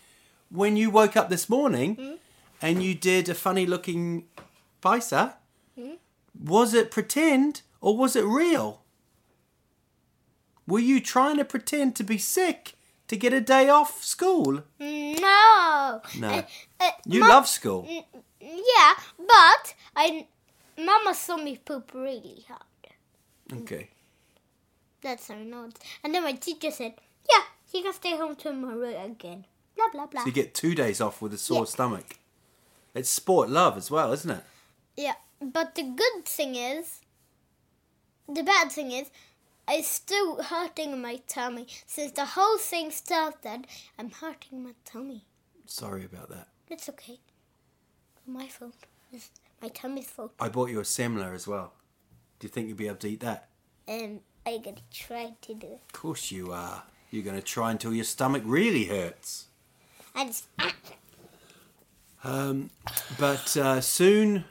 when 0.53 0.77
you 0.77 0.89
woke 0.91 1.17
up 1.17 1.29
this 1.29 1.49
morning 1.49 2.19
and 2.61 2.83
you 2.83 2.93
did 2.93 3.27
a 3.27 3.33
funny 3.33 3.65
looking 3.65 4.25
paisa. 4.81 5.33
Was 6.39 6.73
it 6.73 6.91
pretend 6.91 7.61
or 7.81 7.97
was 7.97 8.15
it 8.15 8.23
real? 8.25 8.81
Were 10.67 10.79
you 10.79 10.99
trying 11.01 11.37
to 11.37 11.45
pretend 11.45 11.95
to 11.97 12.03
be 12.03 12.17
sick 12.17 12.73
to 13.07 13.17
get 13.17 13.33
a 13.33 13.41
day 13.41 13.67
off 13.69 14.03
school? 14.03 14.63
No. 14.79 16.01
No. 16.19 16.27
Uh, 16.29 16.41
uh, 16.79 16.89
You 17.05 17.19
Mum- 17.21 17.29
love 17.29 17.47
school. 17.47 17.87
Yeah, 18.39 18.93
but 19.17 19.75
I, 19.95 20.27
Mama 20.77 21.13
saw 21.13 21.37
me 21.37 21.57
poop 21.57 21.91
really 21.93 22.45
hard. 22.47 23.61
Okay. 23.61 23.89
That's 25.01 25.29
our 25.29 25.37
notes. 25.37 25.79
And 26.03 26.13
then 26.15 26.23
my 26.23 26.33
teacher 26.33 26.71
said, 26.71 26.93
"Yeah, 27.29 27.43
you 27.73 27.83
can 27.83 27.93
stay 27.93 28.15
home 28.17 28.35
tomorrow 28.35 28.93
again." 29.05 29.45
Blah 29.75 29.89
blah 29.91 30.05
blah. 30.07 30.21
So 30.21 30.27
you 30.27 30.31
get 30.33 30.53
two 30.53 30.75
days 30.75 31.01
off 31.01 31.21
with 31.21 31.33
a 31.33 31.37
sore 31.37 31.59
Yeah. 31.59 31.65
stomach. 31.65 32.17
It's 32.93 33.09
sport 33.09 33.49
love 33.49 33.75
as 33.77 33.89
well, 33.89 34.11
isn't 34.13 34.29
it? 34.29 34.43
Yeah, 34.95 35.15
but 35.41 35.75
the 35.75 35.83
good 35.83 36.25
thing 36.25 36.55
is, 36.55 36.99
the 38.27 38.43
bad 38.43 38.71
thing 38.71 38.91
is, 38.91 39.09
I'm 39.67 39.81
still 39.81 40.43
hurting 40.43 41.01
my 41.01 41.15
tummy. 41.27 41.67
Since 41.87 42.11
the 42.11 42.25
whole 42.25 42.57
thing 42.57 42.91
started, 42.91 43.65
I'm 43.97 44.11
hurting 44.11 44.63
my 44.63 44.73
tummy. 44.85 45.25
Sorry 45.65 46.05
about 46.05 46.29
that. 46.29 46.49
It's 46.69 46.87
okay. 46.89 47.19
My 48.27 48.47
fault. 48.47 48.75
It's 49.11 49.31
my 49.61 49.69
tummy's 49.69 50.07
fault. 50.09 50.33
I 50.39 50.49
bought 50.49 50.69
you 50.69 50.79
a 50.79 50.83
semler 50.83 51.33
as 51.33 51.47
well. 51.47 51.73
Do 52.39 52.45
you 52.45 52.49
think 52.49 52.67
you'll 52.67 52.77
be 52.77 52.87
able 52.87 52.97
to 52.97 53.09
eat 53.09 53.21
that? 53.21 53.49
And 53.87 54.21
I 54.45 54.57
gotta 54.57 54.81
try 54.91 55.33
to 55.41 55.53
do 55.55 55.67
it. 55.67 55.81
Of 55.87 55.93
course 55.93 56.29
you 56.31 56.51
are. 56.51 56.83
You're 57.09 57.23
going 57.23 57.35
to 57.35 57.41
try 57.43 57.69
until 57.71 57.93
your 57.93 58.05
stomach 58.05 58.41
really 58.43 58.85
hurts. 58.85 59.45
Um, 62.23 62.69
but 63.19 63.57
uh, 63.57 63.81
soon, 63.81 64.45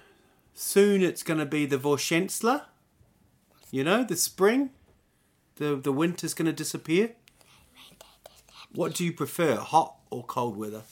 soon 0.54 1.02
it's 1.02 1.22
going 1.22 1.38
to 1.38 1.46
be 1.46 1.64
the 1.66 1.78
Vorschensler. 1.78 2.62
You 3.70 3.84
know, 3.84 4.04
the 4.04 4.16
spring. 4.16 4.70
The 5.56 5.76
the 5.76 5.92
winter's 5.92 6.34
going 6.34 6.46
to 6.46 6.52
disappear. 6.52 7.12
What 8.74 8.94
do 8.94 9.04
you 9.04 9.12
prefer, 9.12 9.56
hot 9.56 9.96
or 10.10 10.24
cold 10.24 10.56
weather? 10.56 10.82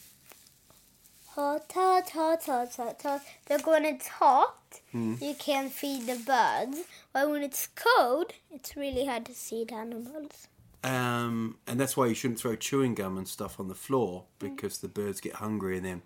hot, 1.41 1.73
hot, 1.73 2.11
hot, 2.11 2.45
hot, 2.45 2.77
hot, 2.77 3.03
hot. 3.03 3.21
But 3.49 3.67
when 3.67 3.85
it's 3.85 4.09
hot, 4.09 4.81
you 5.21 5.35
can 5.35 5.71
feed 5.71 6.07
the 6.07 6.17
birds. 6.17 6.79
But 7.12 7.31
when 7.31 7.43
it's 7.43 7.69
cold, 7.75 8.33
it's 8.50 8.77
really 8.77 9.07
hard 9.07 9.27
to 9.27 9.33
feed 9.33 9.69
the 9.69 9.75
animals. 9.77 10.49
Um, 10.83 11.59
and 11.67 11.79
that's 11.79 11.97
why 11.97 12.07
you 12.07 12.15
shouldn't 12.15 12.41
throw 12.41 12.57
chewing 12.57 12.95
gum 12.95 13.19
and 13.19 13.29
stuff 13.29 13.61
on 13.61 13.69
the 13.69 13.75
floor 13.75 14.25
because 14.39 14.79
the 14.79 14.89
birds 14.89 15.21
get 15.21 15.35
hungry 15.35 15.77
and 15.77 15.85
then 15.85 16.03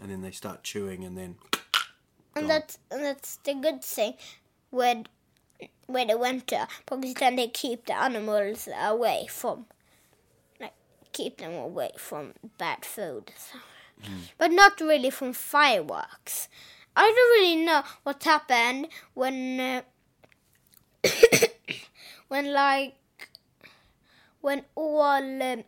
and 0.00 0.10
then 0.10 0.20
they 0.22 0.32
start 0.32 0.64
chewing 0.64 1.04
and 1.04 1.16
then 1.16 1.36
And 2.34 2.50
that's 2.50 2.78
and 2.90 3.04
that's 3.04 3.36
the 3.44 3.54
good 3.54 3.84
thing 3.84 4.14
with 4.72 5.06
with 5.86 6.08
the 6.08 6.18
winter 6.18 6.66
because 6.90 7.14
then 7.14 7.36
they 7.36 7.48
keep 7.48 7.86
the 7.86 7.96
animals 7.96 8.68
away 8.76 9.26
from 9.28 9.66
like 10.58 10.74
keep 11.12 11.38
them 11.38 11.54
away 11.54 11.90
from 11.96 12.32
bad 12.58 12.84
food. 12.84 13.30
So. 13.36 13.58
But 14.38 14.50
not 14.50 14.80
really 14.80 15.10
from 15.10 15.32
fireworks. 15.32 16.48
I 16.96 17.02
don't 17.02 17.40
really 17.40 17.64
know 17.64 17.82
what 18.02 18.24
happened 18.24 18.88
when 19.14 19.60
uh, 19.60 19.82
when 22.28 22.52
like 22.52 22.94
when 24.42 24.64
all 24.74 25.42
um, 25.42 25.64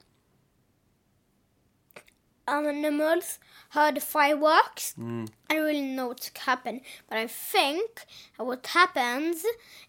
animals 2.47 3.39
heard 3.71 4.03
fireworks. 4.03 4.95
I 4.99 5.03
don't 5.03 5.65
really 5.65 5.81
know 5.83 6.09
what 6.09 6.31
happened, 6.39 6.83
but 7.09 7.19
I 7.19 7.27
think 7.27 8.05
what 8.37 8.67
happens 8.67 9.37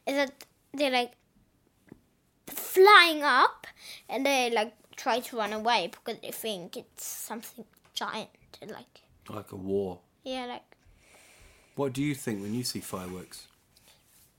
is 0.07 0.15
that 0.15 0.45
they 0.73 0.89
like 0.89 1.11
flying 2.47 3.23
up 3.23 3.67
and 4.07 4.25
they 4.25 4.49
like 4.51 4.73
try 4.95 5.19
to 5.19 5.37
run 5.37 5.51
away 5.53 5.89
because 5.91 6.21
they 6.21 6.31
think 6.31 6.77
it's 6.77 7.05
something 7.05 7.65
giant. 7.93 8.29
Like 8.65 9.01
like 9.29 9.51
a 9.51 9.55
war. 9.55 9.99
yeah, 10.23 10.45
like 10.45 10.77
What 11.75 11.93
do 11.93 12.01
you 12.01 12.15
think 12.15 12.41
when 12.41 12.53
you 12.53 12.63
see 12.63 12.79
fireworks? 12.79 13.47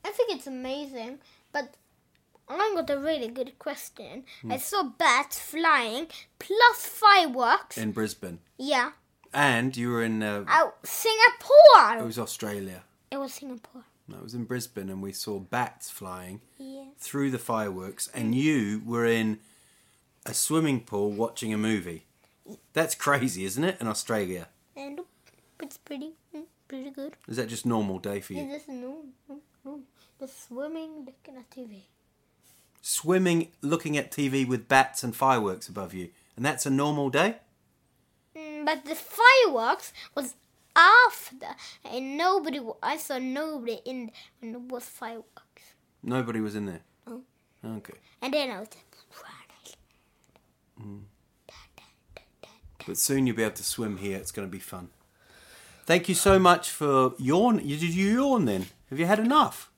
I 0.04 0.10
think 0.10 0.30
it's 0.30 0.46
amazing, 0.46 1.18
but 1.52 1.74
I 2.48 2.72
got 2.74 2.90
a 2.90 2.98
really 2.98 3.28
good 3.28 3.58
question. 3.58 4.24
I 4.48 4.56
saw 4.58 4.82
bats 4.84 5.38
flying 5.38 6.06
plus 6.38 6.86
fireworks. 6.86 7.76
In 7.78 7.92
Brisbane. 7.92 8.38
yeah. 8.58 8.92
And 9.34 9.76
you 9.76 9.90
were 9.90 10.02
in 10.02 10.22
uh, 10.22 10.44
Oh, 10.48 10.72
Singapore! 10.82 11.98
it 11.98 12.04
was 12.06 12.18
Australia. 12.18 12.84
It 13.10 13.18
was 13.18 13.34
Singapore. 13.34 13.82
No, 14.08 14.18
it 14.18 14.22
was 14.22 14.34
in 14.34 14.44
Brisbane 14.44 14.88
and 14.88 15.02
we 15.02 15.12
saw 15.12 15.38
bats 15.40 15.90
flying 15.90 16.40
Yeah. 16.58 16.84
through 16.98 17.30
the 17.32 17.38
fireworks 17.38 18.08
and 18.14 18.34
you 18.34 18.82
were 18.86 19.04
in 19.04 19.40
a 20.24 20.32
swimming 20.32 20.80
pool 20.80 21.10
watching 21.10 21.52
a 21.52 21.58
movie. 21.58 22.06
That's 22.72 22.94
crazy, 22.94 23.44
isn't 23.44 23.64
it? 23.64 23.76
In 23.80 23.88
Australia. 23.88 24.48
And 24.76 25.00
it's 25.60 25.76
pretty, 25.76 26.12
mm, 26.34 26.44
pretty 26.68 26.90
good. 26.90 27.16
Is 27.28 27.36
that 27.36 27.48
just 27.48 27.66
normal 27.66 27.98
day 27.98 28.20
for 28.20 28.32
You 28.34 28.44
you? 28.44 28.54
just 28.54 28.68
no, 28.68 29.02
no, 29.28 29.40
no. 29.64 29.80
Just 30.20 30.46
swimming, 30.48 31.04
looking 31.04 31.36
at 31.36 31.50
TV. 31.50 31.80
Swimming, 32.88 33.48
looking 33.62 33.96
at 33.96 34.12
TV 34.12 34.46
with 34.46 34.68
bats 34.68 35.02
and 35.02 35.12
fireworks 35.14 35.68
above 35.68 35.92
you. 35.92 36.10
And 36.36 36.44
that's 36.44 36.66
a 36.66 36.70
normal 36.70 37.10
day? 37.10 37.38
Mm, 38.36 38.64
but 38.64 38.84
the 38.84 38.94
fireworks 38.94 39.92
was 40.14 40.36
after, 40.76 41.48
and 41.84 42.16
nobody, 42.16 42.60
I 42.80 42.96
saw 42.96 43.18
nobody 43.18 43.80
in 43.84 44.12
when 44.38 44.54
it 44.54 44.60
was 44.60 44.84
fireworks. 44.84 45.74
Nobody 46.00 46.38
was 46.38 46.54
in 46.54 46.66
there. 46.66 46.82
Oh. 47.08 47.22
Okay. 47.64 47.94
And 48.22 48.32
then 48.32 48.52
I 48.52 48.60
was 48.60 48.68
like, 48.68 48.86
But 52.86 52.98
soon 52.98 53.26
you'll 53.26 53.34
be 53.34 53.42
able 53.42 53.56
to 53.56 53.64
swim 53.64 53.96
here. 53.96 54.16
It's 54.16 54.30
going 54.30 54.46
to 54.46 54.52
be 54.52 54.60
fun. 54.60 54.90
Thank 55.86 56.08
you 56.08 56.14
so 56.14 56.38
much 56.38 56.70
for 56.70 57.14
yawn. 57.18 57.58
You 57.64 57.76
did 57.78 57.96
you 57.96 58.14
yawn 58.14 58.44
then? 58.44 58.66
Have 58.90 59.00
you 59.00 59.06
had 59.06 59.18
enough? 59.18 59.72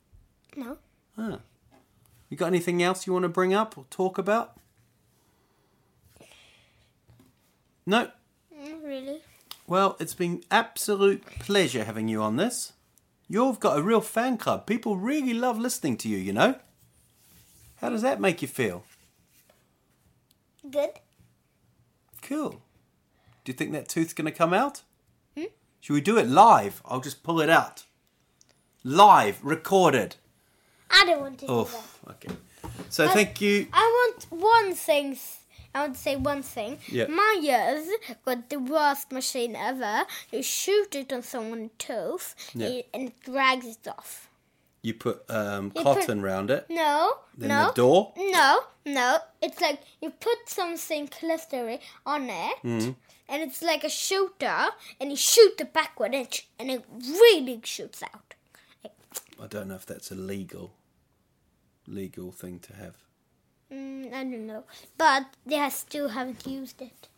no. 0.55 0.77
Ah. 1.17 1.39
You 2.29 2.37
got 2.37 2.47
anything 2.47 2.83
else 2.83 3.07
you 3.07 3.13
want 3.13 3.23
to 3.25 3.29
bring 3.29 3.55
up 3.55 3.79
or 3.79 3.85
talk 3.91 4.19
about? 4.19 4.59
No. 7.87 8.11
Not 8.55 8.83
really. 8.83 9.21
Well, 9.67 9.97
it's 9.99 10.15
been 10.15 10.43
absolute 10.51 11.25
pleasure 11.39 11.85
having 11.85 12.09
you 12.09 12.23
on 12.23 12.37
this. 12.37 12.73
You've 13.29 13.61
got 13.61 13.79
a 13.79 13.83
real 13.83 14.01
fan 14.01 14.39
club. 14.39 14.67
People 14.67 14.97
really 14.97 15.35
love 15.35 15.59
listening 15.59 15.97
to 15.99 16.09
you, 16.09 16.19
you 16.19 16.33
know? 16.33 16.57
How 17.77 17.91
does 17.91 18.03
that 18.03 18.21
make 18.21 18.43
you 18.43 18.49
feel? 18.49 18.85
Good. 20.71 21.01
Cool. 22.23 22.61
Do 23.45 23.53
you 23.53 23.55
think 23.55 23.73
that 23.73 23.89
tooth's 23.89 24.13
going 24.13 24.27
to 24.27 24.33
come 24.33 24.53
out? 24.53 24.83
Hmm? 25.37 25.45
Should 25.81 25.95
we 25.95 26.01
do 26.01 26.19
it 26.19 26.27
live? 26.27 26.83
I'll 26.85 27.01
just 27.01 27.23
pull 27.23 27.41
it 27.41 27.49
out. 27.49 27.85
Live, 28.85 29.43
recorded. 29.43 30.17
I 30.91 31.05
don't 31.07 31.21
want 31.21 31.39
to 31.39 31.47
do 31.47 31.53
that. 31.53 31.53
Oh, 31.53 31.85
okay. 32.11 32.29
So 32.91 33.09
thank 33.09 33.41
you. 33.41 33.67
I 33.73 33.85
want 33.99 34.27
one 34.43 34.75
thing. 34.75 35.19
I 35.75 35.81
want 35.83 35.95
to 35.95 36.01
say 36.01 36.17
one 36.17 36.43
thing. 36.43 36.79
Yeah. 36.89 37.07
My 37.09 37.41
ears 37.43 37.87
got 38.25 38.49
the 38.49 38.59
worst 38.59 39.13
machine 39.13 39.55
ever. 39.55 40.05
You 40.33 40.43
shoot 40.43 40.95
it 40.95 41.13
on 41.13 41.23
someone's 41.23 41.71
tooth 41.79 42.35
Yeah. 42.55 42.81
and 42.95 43.09
it 43.09 43.21
drags 43.23 43.67
it 43.67 43.87
off. 43.87 44.29
You 44.83 44.95
put 44.95 45.29
um, 45.31 45.73
You 45.77 45.83
cotton 45.83 46.21
put- 46.21 46.25
round 46.27 46.51
it. 46.51 46.67
No, 46.71 47.19
Then 47.37 47.49
no. 47.51 47.67
the 47.69 47.73
door? 47.75 48.13
No, 48.17 48.61
no. 48.87 49.19
It's 49.43 49.61
like 49.61 49.81
you 50.01 50.11
put 50.11 50.49
something 50.49 51.09
clistery 51.09 51.81
on 52.07 52.31
it, 52.31 52.57
Mm-hmm. 52.65 52.93
and 53.29 53.43
it's 53.43 53.61
like 53.61 53.85
a 53.85 53.91
shooter, 53.91 54.69
and 55.01 55.11
you 55.11 55.17
shoot 55.17 55.61
it 55.61 55.73
backward, 55.73 56.15
and, 56.15 56.27
it 56.61 56.85
really 57.03 57.61
shoots 57.65 58.03
out. 58.03 58.35
I 59.41 59.47
don't 59.49 59.69
know 59.69 59.75
if 59.75 59.85
that's 59.85 60.11
a 60.11 60.15
legal, 61.89 62.33
thing 62.33 62.59
to 62.61 62.73
have. 62.75 62.95
mm, 63.73 64.07
I 64.13 64.25
don't 64.25 64.47
know, 64.47 64.65
but 64.97 65.27
they 65.47 65.69
still 65.71 66.09
haven't 66.09 66.47
used 66.47 66.81
it. 66.83 67.09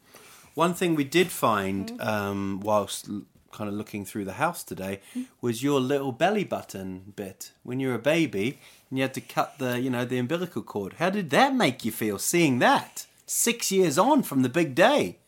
One 0.54 0.74
thing 0.74 0.94
we 0.94 1.04
did 1.04 1.28
find 1.30 2.00
um, 2.00 2.60
whilst 2.62 3.08
l- 3.08 3.22
kind 3.52 3.68
of 3.68 3.74
looking 3.74 4.04
through 4.04 4.24
the 4.24 4.34
house 4.34 4.62
today 4.64 5.00
was 5.40 5.62
your 5.62 5.80
little 5.80 6.12
belly 6.12 6.44
button 6.44 7.12
bit 7.16 7.52
when 7.62 7.80
you 7.80 7.88
were 7.88 7.94
a 7.94 7.98
baby 7.98 8.58
and 8.88 8.98
you 8.98 9.02
had 9.02 9.14
to 9.14 9.20
cut 9.20 9.58
the 9.58 9.80
you 9.80 9.90
know 9.90 10.04
the 10.04 10.18
umbilical 10.18 10.62
cord. 10.62 10.94
How 10.98 11.10
did 11.10 11.30
that 11.30 11.54
make 11.54 11.84
you 11.84 11.92
feel 11.92 12.18
seeing 12.18 12.58
that 12.60 13.06
six 13.26 13.70
years 13.70 13.96
on 13.98 14.22
from 14.22 14.42
the 14.42 14.48
big 14.48 14.74
day? 14.74 15.18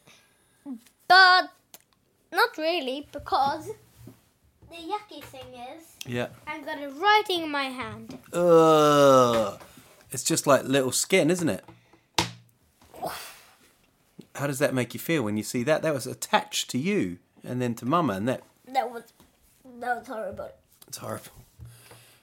But 1.08 1.50
not 2.32 2.56
really, 2.58 3.06
because 3.12 3.70
the 4.72 4.78
yucky 4.92 5.22
thing 5.22 5.46
is, 5.76 5.84
Yeah. 6.06 6.28
I've 6.46 6.64
got 6.66 6.78
it 6.78 6.88
right 6.96 7.22
in 7.30 7.50
my 7.50 7.64
hand. 7.64 8.18
Ugh. 8.32 9.60
It's 10.10 10.24
just 10.24 10.46
like 10.46 10.64
little 10.64 10.92
skin, 10.92 11.30
isn't 11.30 11.48
it? 11.48 11.64
How 14.34 14.46
does 14.46 14.58
that 14.60 14.74
make 14.74 14.94
you 14.94 15.00
feel 15.00 15.22
when 15.22 15.36
you 15.36 15.42
see 15.42 15.62
that? 15.64 15.82
That 15.82 15.92
was 15.94 16.06
attached 16.06 16.70
to 16.70 16.78
you 16.78 17.18
and 17.44 17.60
then 17.60 17.74
to 17.76 17.84
Mama, 17.84 18.14
and 18.14 18.28
that 18.28 18.42
That 18.66 18.90
was 18.90 19.04
that 19.80 19.98
was 19.98 20.06
horrible. 20.06 20.50
it's 20.88 20.98
horrible. 20.98 21.32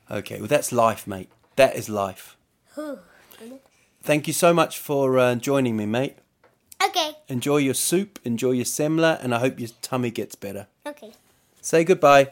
Okay, 0.10 0.40
well 0.40 0.48
that's 0.48 0.72
life, 0.72 1.06
mate. 1.06 1.30
That 1.56 1.76
is 1.76 1.88
life. 1.90 2.36
Thank 4.02 4.28
you 4.28 4.34
so 4.34 4.54
much 4.54 4.80
for 4.80 5.20
uh, 5.20 5.36
joining 5.36 5.78
me, 5.78 5.86
mate. 5.86 6.18
Okay, 6.84 7.12
Enjoy 7.28 7.58
your 7.58 7.74
soup, 7.74 8.18
enjoy 8.24 8.52
your 8.52 8.66
semla, 8.66 9.22
and 9.24 9.36
I 9.36 9.40
hope 9.40 9.60
your 9.60 9.70
tummy 9.82 10.10
gets 10.12 10.36
better. 10.36 10.68
okay. 10.86 11.12
Say 11.62 11.84
goodbye, 11.84 12.32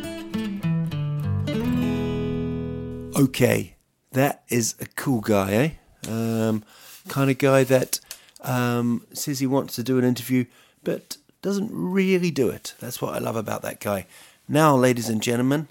Okay, 3.15 3.75
that 4.11 4.43
is 4.49 4.75
a 4.79 4.85
cool 4.95 5.21
guy, 5.21 5.53
eh? 5.53 5.71
Um, 6.09 6.63
kind 7.07 7.29
of 7.29 7.37
guy 7.37 7.63
that 7.65 7.99
um, 8.41 9.05
says 9.13 9.39
he 9.39 9.47
wants 9.47 9.75
to 9.75 9.83
do 9.83 9.97
an 9.99 10.05
interview, 10.05 10.45
but 10.83 11.17
doesn't 11.41 11.69
really 11.71 12.31
do 12.31 12.49
it. 12.49 12.73
That's 12.79 13.01
what 13.01 13.13
I 13.13 13.19
love 13.19 13.35
about 13.35 13.61
that 13.63 13.79
guy. 13.79 14.05
Now, 14.47 14.75
ladies 14.75 15.09
and 15.09 15.21
gentlemen, 15.21 15.67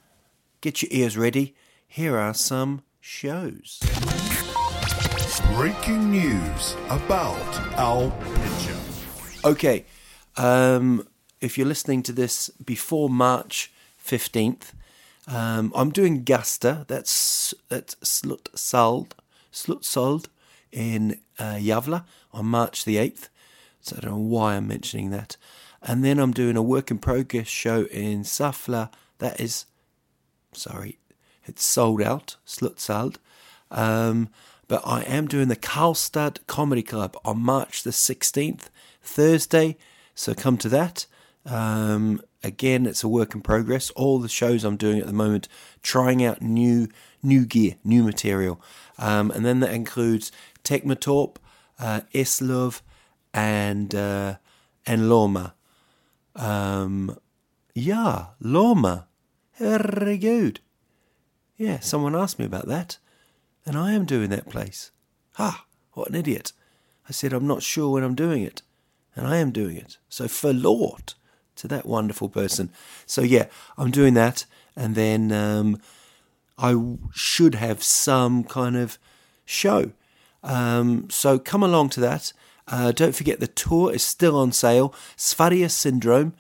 get 0.61 0.83
your 0.83 0.91
ears 0.93 1.17
ready. 1.17 1.55
Here 1.87 2.17
are 2.17 2.35
some 2.35 2.83
shows. 3.01 3.81
Breaking 5.55 6.11
news 6.11 6.77
about 6.89 7.57
Al 7.77 8.11
Pitcher. 8.35 8.77
Okay, 9.45 9.85
um, 10.37 11.07
if 11.41 11.57
you're 11.57 11.67
listening 11.67 12.03
to 12.05 12.13
this 12.13 12.51
before 12.65 13.09
March 13.09 13.73
15th, 14.05 14.73
um, 15.27 15.73
I'm 15.75 15.91
doing 15.91 16.25
Gasta, 16.25 16.85
that's, 16.89 17.55
that's 17.69 17.95
Slut 17.97 18.49
Sald, 18.57 19.15
Slut 19.53 19.85
Sald 19.85 20.29
in 20.73 21.21
uh, 21.39 21.57
Gävle 21.57 22.05
on 22.33 22.47
March 22.47 22.85
the 22.85 22.97
8th. 22.97 23.29
So 23.81 23.97
I 23.97 24.01
don't 24.01 24.13
know 24.13 24.19
why 24.19 24.57
I'm 24.57 24.69
mentioning 24.69 25.11
that. 25.11 25.37
And 25.83 26.05
then 26.05 26.19
I'm 26.19 26.33
doing 26.33 26.57
a 26.57 26.63
work 26.63 26.91
in 26.91 26.99
progress 26.99 27.49
show 27.49 27.85
in 27.85 28.23
Safla. 28.23 28.91
That 29.19 29.41
is, 29.41 29.65
sorry, 30.53 30.99
it's 31.45 31.65
sold 31.65 32.03
out, 32.03 32.37
Slutsald. 32.47 33.17
Um, 33.71 34.29
but 34.69 34.83
I 34.85 35.03
am 35.03 35.27
doing 35.27 35.49
the 35.49 35.57
Karlstad 35.57 36.47
Comedy 36.47 36.83
Club 36.83 37.17
on 37.25 37.39
March 37.41 37.83
the 37.83 37.91
16th, 37.91 38.69
Thursday. 39.03 39.77
So 40.21 40.35
come 40.35 40.59
to 40.59 40.69
that. 40.69 41.07
Um, 41.47 42.21
again, 42.45 42.85
it's 42.85 43.03
a 43.03 43.09
work 43.09 43.35
in 43.35 43.41
progress. 43.41 43.89
All 43.93 44.19
the 44.19 44.29
shows 44.29 44.65
I'm 44.65 44.77
doing 44.77 45.01
at 45.01 45.07
the 45.07 45.15
moment, 45.15 45.49
trying 45.83 46.23
out 46.23 46.43
new 46.43 46.89
new 47.23 47.47
gear, 47.47 47.77
new 47.85 48.03
material. 48.03 48.61
Um, 48.99 49.31
and 49.31 49.47
then 49.47 49.61
that 49.61 49.73
includes 49.73 50.31
Tecomatorp, 50.63 51.37
uh, 51.79 52.03
Eslöv, 52.13 52.83
and 53.33 53.95
uh, 53.95 54.37
and 54.85 55.03
Lomma. 55.05 55.55
Um, 56.37 57.19
yeah, 57.75 58.27
Lomma. 58.43 59.07
Herregud. 59.59 60.59
Yeah, 61.57 61.81
someone 61.81 62.15
asked 62.15 62.39
me 62.39 62.45
about 62.45 62.69
that, 62.69 62.99
and 63.65 63.75
I 63.75 63.93
am 63.93 64.05
doing 64.05 64.29
that 64.29 64.51
place. 64.51 64.91
Ah, 65.39 65.65
what 65.95 66.11
an 66.11 66.15
idiot. 66.15 66.53
I 67.09 67.13
said 67.13 67.33
I'm 67.33 67.47
not 67.47 67.63
sure 67.63 67.91
when 67.91 68.05
I'm 68.05 68.15
doing 68.15 68.43
it, 68.43 68.61
and 69.21 69.29
I 69.29 69.37
am 69.37 69.51
doing 69.51 69.77
it. 69.77 69.99
So 70.09 70.25
verloort 70.25 71.15
to 71.57 71.69
that 71.69 71.85
wonderful 71.85 72.31
person. 72.31 72.71
So 73.05 73.21
yeah, 73.21 73.47
I'm 73.77 73.91
doing 73.91 74.15
that, 74.15 74.47
and 74.75 74.95
then 74.95 75.31
um, 75.31 75.79
I 76.57 76.75
should 77.13 77.55
have 77.55 77.83
some 77.83 78.45
kind 78.45 78.77
of 78.77 78.99
show. 79.45 79.93
Um, 80.43 81.11
so 81.11 81.39
come 81.39 81.63
along 81.63 81.91
to 81.91 82.01
that. 82.01 82.33
Uh, 82.67 82.93
don't 82.93 83.15
forget 83.15 83.41
the 83.41 83.47
tour 83.47 83.93
is 83.93 84.03
still 84.03 84.37
on 84.37 84.53
sale. 84.53 84.95
Sphadia 85.19 85.71
Syndrome. 85.71 86.33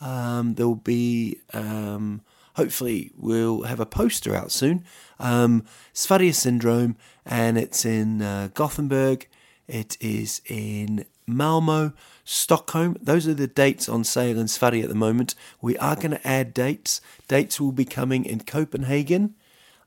Um, 0.00 0.54
there 0.54 0.66
will 0.66 0.74
be, 0.74 1.38
um, 1.52 2.22
hopefully, 2.56 3.12
we'll 3.16 3.62
have 3.62 3.78
a 3.78 3.86
poster 3.86 4.34
out 4.34 4.50
soon. 4.50 4.84
Um, 5.20 5.64
Sphadia 5.94 6.34
Syndrome, 6.34 6.96
and 7.24 7.56
it's 7.56 7.84
in 7.84 8.22
uh, 8.22 8.48
Gothenburg. 8.54 9.28
It 9.66 9.96
is 10.00 10.40
in 10.46 11.06
Malmo, 11.26 11.92
Stockholm. 12.24 12.96
Those 13.00 13.26
are 13.26 13.34
the 13.34 13.46
dates 13.46 13.88
on 13.88 14.04
sale 14.04 14.38
in 14.38 14.48
Sverige 14.48 14.84
at 14.84 14.88
the 14.88 14.94
moment. 14.94 15.34
We 15.60 15.76
are 15.78 15.96
going 15.96 16.10
to 16.10 16.26
add 16.26 16.52
dates. 16.52 17.00
Dates 17.28 17.60
will 17.60 17.72
be 17.72 17.84
coming 17.84 18.24
in 18.24 18.40
Copenhagen 18.40 19.34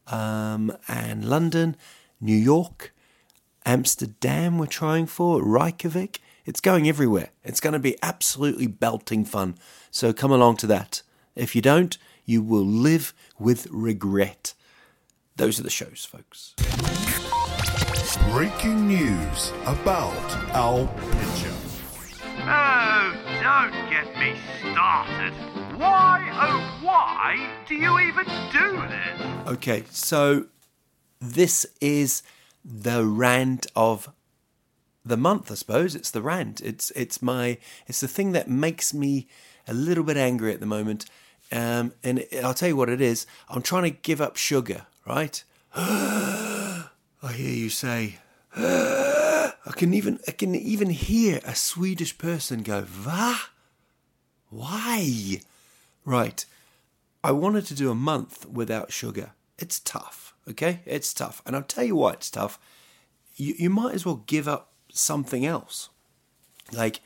um, 0.08 0.76
and 0.88 1.26
London, 1.26 1.76
New 2.20 2.36
York, 2.36 2.94
Amsterdam, 3.68 4.58
we're 4.58 4.66
trying 4.66 5.06
for, 5.06 5.44
Reykjavik. 5.44 6.22
It's 6.46 6.62
going 6.62 6.88
everywhere. 6.88 7.32
It's 7.44 7.60
going 7.60 7.74
to 7.74 7.80
be 7.80 7.98
absolutely 8.02 8.66
belting 8.66 9.26
fun. 9.26 9.56
So 9.92 10.14
come 10.14 10.32
along 10.32 10.56
to 10.58 10.68
that. 10.68 11.02
If 11.36 11.54
you 11.54 11.62
don't, 11.62 11.98
you 12.26 12.42
will 12.42 12.66
live 12.66 13.14
with 13.38 13.68
regret. 13.70 14.54
Those 15.36 15.60
are 15.60 15.64
the 15.64 15.70
shows, 15.70 16.06
folks. 16.10 16.56
Breaking 18.16 18.88
news 18.88 19.52
about 19.66 20.32
Al 20.56 20.88
Pitcher. 20.88 21.54
Oh, 22.40 23.14
don't 23.42 23.90
get 23.90 24.18
me 24.18 24.34
started. 24.62 25.34
Why, 25.78 26.30
oh, 26.32 26.80
why 26.86 27.50
do 27.68 27.76
you 27.76 28.00
even 28.00 28.24
do 28.54 28.82
this? 28.88 29.48
Okay, 29.48 29.84
so 29.92 30.46
this 31.20 31.66
is 31.82 32.24
the 32.64 33.06
rant 33.06 33.68
of 33.76 34.10
the 35.04 35.18
month, 35.18 35.52
I 35.52 35.56
suppose. 35.56 35.94
It's 35.94 36.12
the 36.12 36.22
rant. 36.22 36.62
It's 36.62 36.92
it's 36.92 37.22
my 37.22 37.58
it's 37.88 38.00
the 38.00 38.08
thing 38.08 38.32
that 38.32 38.50
makes 38.50 38.94
me 38.94 39.28
a 39.68 39.74
little 39.74 40.06
bit 40.06 40.16
angry 40.16 40.54
at 40.54 40.62
the 40.62 40.66
moment. 40.66 41.08
Um, 41.52 41.92
and 42.06 42.24
I'll 42.42 42.54
tell 42.54 42.70
you 42.70 42.78
what 42.78 42.90
it 42.90 43.02
is. 43.02 43.28
I'm 43.50 43.62
trying 43.62 43.84
to 43.84 43.90
give 43.90 44.22
up 44.22 44.38
sugar, 44.38 44.86
right? 45.06 45.44
I 47.22 47.34
hear 47.34 47.54
you 47.54 47.70
say. 47.70 48.20
I 48.56 49.72
can 49.76 49.94
even 49.94 50.20
I 50.28 50.32
can 50.32 50.56
even 50.56 50.90
hear 50.90 51.40
a 51.44 51.56
Swedish 51.56 52.18
person 52.18 52.64
go, 52.64 52.82
"Va? 52.86 53.36
Why?" 54.50 55.42
Right. 56.06 56.46
I 57.24 57.32
wanted 57.32 57.66
to 57.66 57.74
do 57.74 57.92
a 57.92 57.96
month 57.96 58.48
without 58.48 58.94
sugar. 58.94 59.32
It's 59.58 59.80
tough, 59.80 60.34
okay? 60.50 60.80
It's 60.86 61.14
tough. 61.14 61.42
And 61.46 61.56
I'll 61.56 61.64
tell 61.64 61.84
you 61.84 61.96
why 61.96 62.14
it's 62.14 62.30
tough. 62.30 62.60
You, 63.36 63.56
you 63.58 63.70
might 63.70 63.96
as 63.96 64.06
well 64.06 64.24
give 64.28 64.48
up 64.48 64.72
something 64.94 65.46
else. 65.46 65.90
Like 66.72 67.02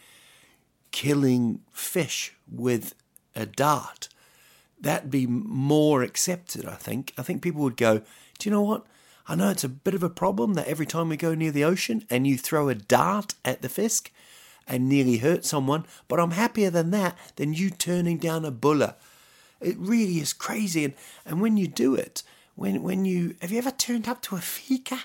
killing 0.92 1.62
fish 1.72 2.34
with 2.52 2.94
a 3.36 3.46
dart. 3.46 4.10
That'd 4.80 5.10
be 5.10 5.26
more 5.26 6.04
accepted, 6.04 6.66
I 6.66 6.76
think. 6.76 7.14
I 7.18 7.24
think 7.24 7.42
people 7.42 7.62
would 7.62 7.78
go, 7.78 8.00
do 8.38 8.50
you 8.50 8.52
know 8.52 8.62
what? 8.62 8.86
I 9.28 9.36
know 9.36 9.50
it's 9.50 9.64
a 9.64 9.70
bit 9.70 9.94
of 9.94 10.04
a 10.04 10.10
problem 10.10 10.56
that 10.56 10.68
every 10.68 10.86
time 10.86 11.10
we 11.10 11.18
go 11.18 11.34
near 11.34 11.52
the 11.52 11.64
ocean 11.64 12.06
and 12.10 12.26
you 12.26 12.38
throw 12.38 12.70
a 12.70 12.76
dart 12.76 13.36
at 13.46 13.62
the 13.62 13.70
fisk 13.70 14.12
and 14.68 14.88
nearly 14.88 15.18
hurt 15.18 15.46
someone, 15.46 15.86
but 16.08 16.20
I'm 16.20 16.32
happier 16.32 16.70
than 16.70 16.92
that 16.92 17.18
than 17.36 17.54
you 17.54 17.70
turning 17.70 18.18
down 18.18 18.46
a 18.46 18.52
bulla. 18.52 18.96
It 19.60 19.78
really 19.78 20.20
is 20.20 20.34
crazy. 20.34 20.86
And, 20.86 20.94
and 21.26 21.42
when 21.42 21.58
you 21.58 21.68
do 21.68 21.96
it, 21.96 22.24
when, 22.56 22.84
when 22.84 23.06
you, 23.06 23.36
have 23.42 23.52
you 23.52 23.58
ever 23.58 23.72
turned 23.72 24.08
up 24.08 24.22
to 24.24 24.36
a 24.36 24.42
fika? 24.42 25.00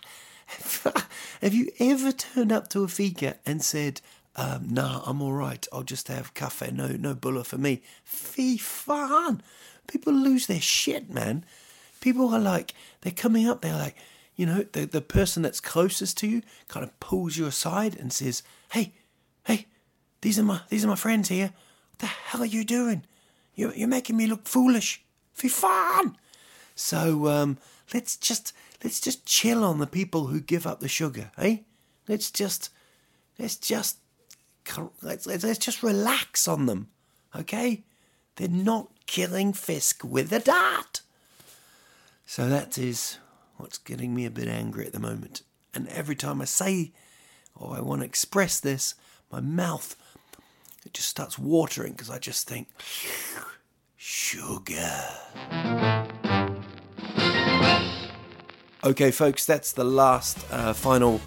have 1.41 1.55
you 1.55 1.71
ever 1.79 2.13
turned 2.13 2.53
up 2.53 2.69
to 2.69 2.85
a 2.85 2.89
fika 2.89 3.37
and 3.45 3.63
said, 3.63 4.01
um, 4.37 4.69
nah, 4.69 5.03
I'm 5.07 5.23
all 5.23 5.33
right. 5.33 5.67
I'll 5.73 5.83
just 5.83 6.09
have 6.09 6.35
cafe. 6.35 6.71
No, 6.71 6.89
no 6.89 7.15
bulla 7.15 7.45
for 7.45 7.59
me. 7.59 7.83
Fee 8.05 8.59
fan. 8.59 9.43
People 9.87 10.13
lose 10.13 10.47
their 10.47 10.61
shit, 10.61 11.11
man. 11.11 11.45
People 12.07 12.33
are 12.33 12.39
like, 12.39 12.73
they're 13.01 13.11
coming 13.11 13.49
up. 13.49 13.63
They're 13.63 13.73
like, 13.73 13.97
you 14.37 14.47
know, 14.47 14.65
the, 14.71 14.85
the 14.85 15.01
person 15.01 15.43
that's 15.43 15.59
closest 15.59 16.17
to 16.19 16.29
you 16.29 16.43
kind 16.69 16.85
of 16.85 17.01
pulls 17.01 17.37
you 17.37 17.47
aside 17.47 17.97
and 17.99 18.13
says, 18.13 18.45
hey, 18.71 18.95
hey, 19.45 19.67
these 20.21 20.39
are 20.39 20.45
my, 20.45 20.61
these 20.69 20.85
are 20.85 20.89
my 20.89 20.95
friends 20.95 21.31
here. 21.31 21.53
What 21.91 21.99
the 21.99 22.07
hell 22.07 22.43
are 22.43 22.47
you 22.47 22.63
doing? 22.63 23.03
You're, 23.57 23.75
you're 23.75 23.89
making 23.89 24.17
me 24.17 24.29
look 24.29 24.47
foolish. 24.47 25.03
For 25.33 25.49
fun. 25.49 26.17
So, 26.77 27.27
um, 27.27 27.59
let's 27.93 28.17
just, 28.17 28.53
let's 28.85 29.01
just 29.01 29.27
chill 29.27 29.65
on 29.65 29.81
the 29.81 29.87
people 29.89 30.29
who 30.29 30.39
give 30.39 30.65
up 30.65 30.79
the 30.79 30.87
sugar, 30.87 31.33
eh? 31.37 31.57
Let's 32.07 32.31
just, 32.31 32.71
let's 33.37 33.57
just 33.57 33.97
let's, 35.03 35.27
let's, 35.27 35.43
let's 35.43 35.59
just 35.59 35.83
relax 35.83 36.47
on 36.47 36.67
them, 36.67 36.87
okay? 37.35 37.83
They're 38.37 38.49
not 38.49 38.91
killing 39.07 39.53
Fisk 39.53 40.05
with 40.05 40.33
a 40.33 40.39
dart. 40.39 41.01
So 42.27 42.49
that 42.49 42.77
is 42.77 43.19
what's 43.57 43.79
getting 43.79 44.15
me 44.15 44.27
a 44.27 44.31
bit 44.31 44.49
angry 44.49 44.85
at 44.85 44.93
the 44.93 45.01
moment. 45.01 45.43
And 45.73 45.89
every 45.89 46.17
time 46.17 46.43
I 46.43 46.45
say 46.45 46.93
or 47.55 47.77
I 47.77 47.81
want 47.81 48.03
to 48.03 48.05
express 48.07 48.61
this, 48.61 48.95
my 49.31 49.41
mouth 49.41 49.97
it 50.85 50.93
just 50.93 51.09
starts 51.09 51.39
watering 51.39 51.93
because 51.93 52.11
I 52.11 52.19
just 52.19 52.49
think 52.49 52.69
sugar. 53.97 55.03
Okay, 58.85 59.11
folks, 59.11 59.45
that's 59.47 59.73
the 59.73 59.83
last 59.85 60.39
uh, 60.53 60.73
final 60.73 61.21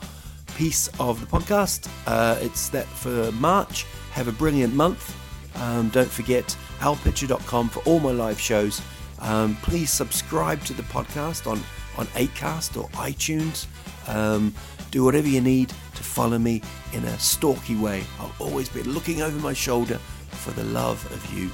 piece 0.55 0.87
of 0.99 1.19
the 1.19 1.27
podcast. 1.27 1.89
Uh, 2.07 2.37
it's 2.41 2.69
that 2.69 2.85
for 2.85 3.31
March. 3.33 3.85
Have 4.11 4.29
a 4.29 4.31
brilliant 4.31 4.73
month. 4.73 5.15
Um, 5.61 5.89
don't 5.89 6.09
forget 6.09 6.55
alpitcher.com 6.79 7.69
for 7.69 7.81
all 7.83 7.99
my 7.99 8.11
live 8.11 8.39
shows. 8.39 8.81
Um, 9.21 9.55
please 9.57 9.89
subscribe 9.89 10.63
to 10.65 10.73
the 10.73 10.83
podcast 10.83 11.49
on, 11.49 11.59
on 11.97 12.07
Acast 12.07 12.81
or 12.81 12.89
iTunes. 12.89 13.67
Um, 14.07 14.53
do 14.91 15.03
whatever 15.03 15.27
you 15.27 15.41
need 15.41 15.69
to 15.69 16.03
follow 16.03 16.39
me 16.39 16.61
in 16.93 17.03
a 17.03 17.19
stalky 17.19 17.75
way. 17.75 18.03
I'll 18.19 18.33
always 18.39 18.69
be 18.69 18.81
looking 18.83 19.21
over 19.21 19.37
my 19.39 19.53
shoulder 19.53 19.99
for 20.31 20.51
the 20.51 20.63
love 20.65 21.03
of 21.11 21.33
you. 21.33 21.49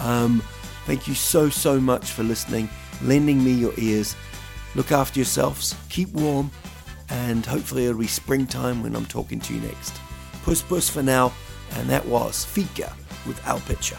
Um, 0.00 0.42
thank 0.86 1.06
you 1.06 1.14
so, 1.14 1.48
so 1.48 1.78
much 1.78 2.10
for 2.10 2.22
listening, 2.22 2.68
lending 3.02 3.44
me 3.44 3.52
your 3.52 3.74
ears. 3.78 4.16
Look 4.74 4.92
after 4.92 5.18
yourselves, 5.18 5.74
keep 5.88 6.08
warm, 6.10 6.50
and 7.08 7.44
hopefully 7.44 7.86
it'll 7.86 7.98
be 7.98 8.06
springtime 8.06 8.82
when 8.82 8.96
I'm 8.96 9.06
talking 9.06 9.40
to 9.40 9.54
you 9.54 9.60
next. 9.60 10.00
Puss 10.44 10.62
puss 10.62 10.88
for 10.88 11.02
now, 11.02 11.32
and 11.72 11.88
that 11.90 12.06
was 12.06 12.44
Fika 12.44 12.94
with 13.26 13.40
Al 13.46 13.60
Pitcher. 13.60 13.98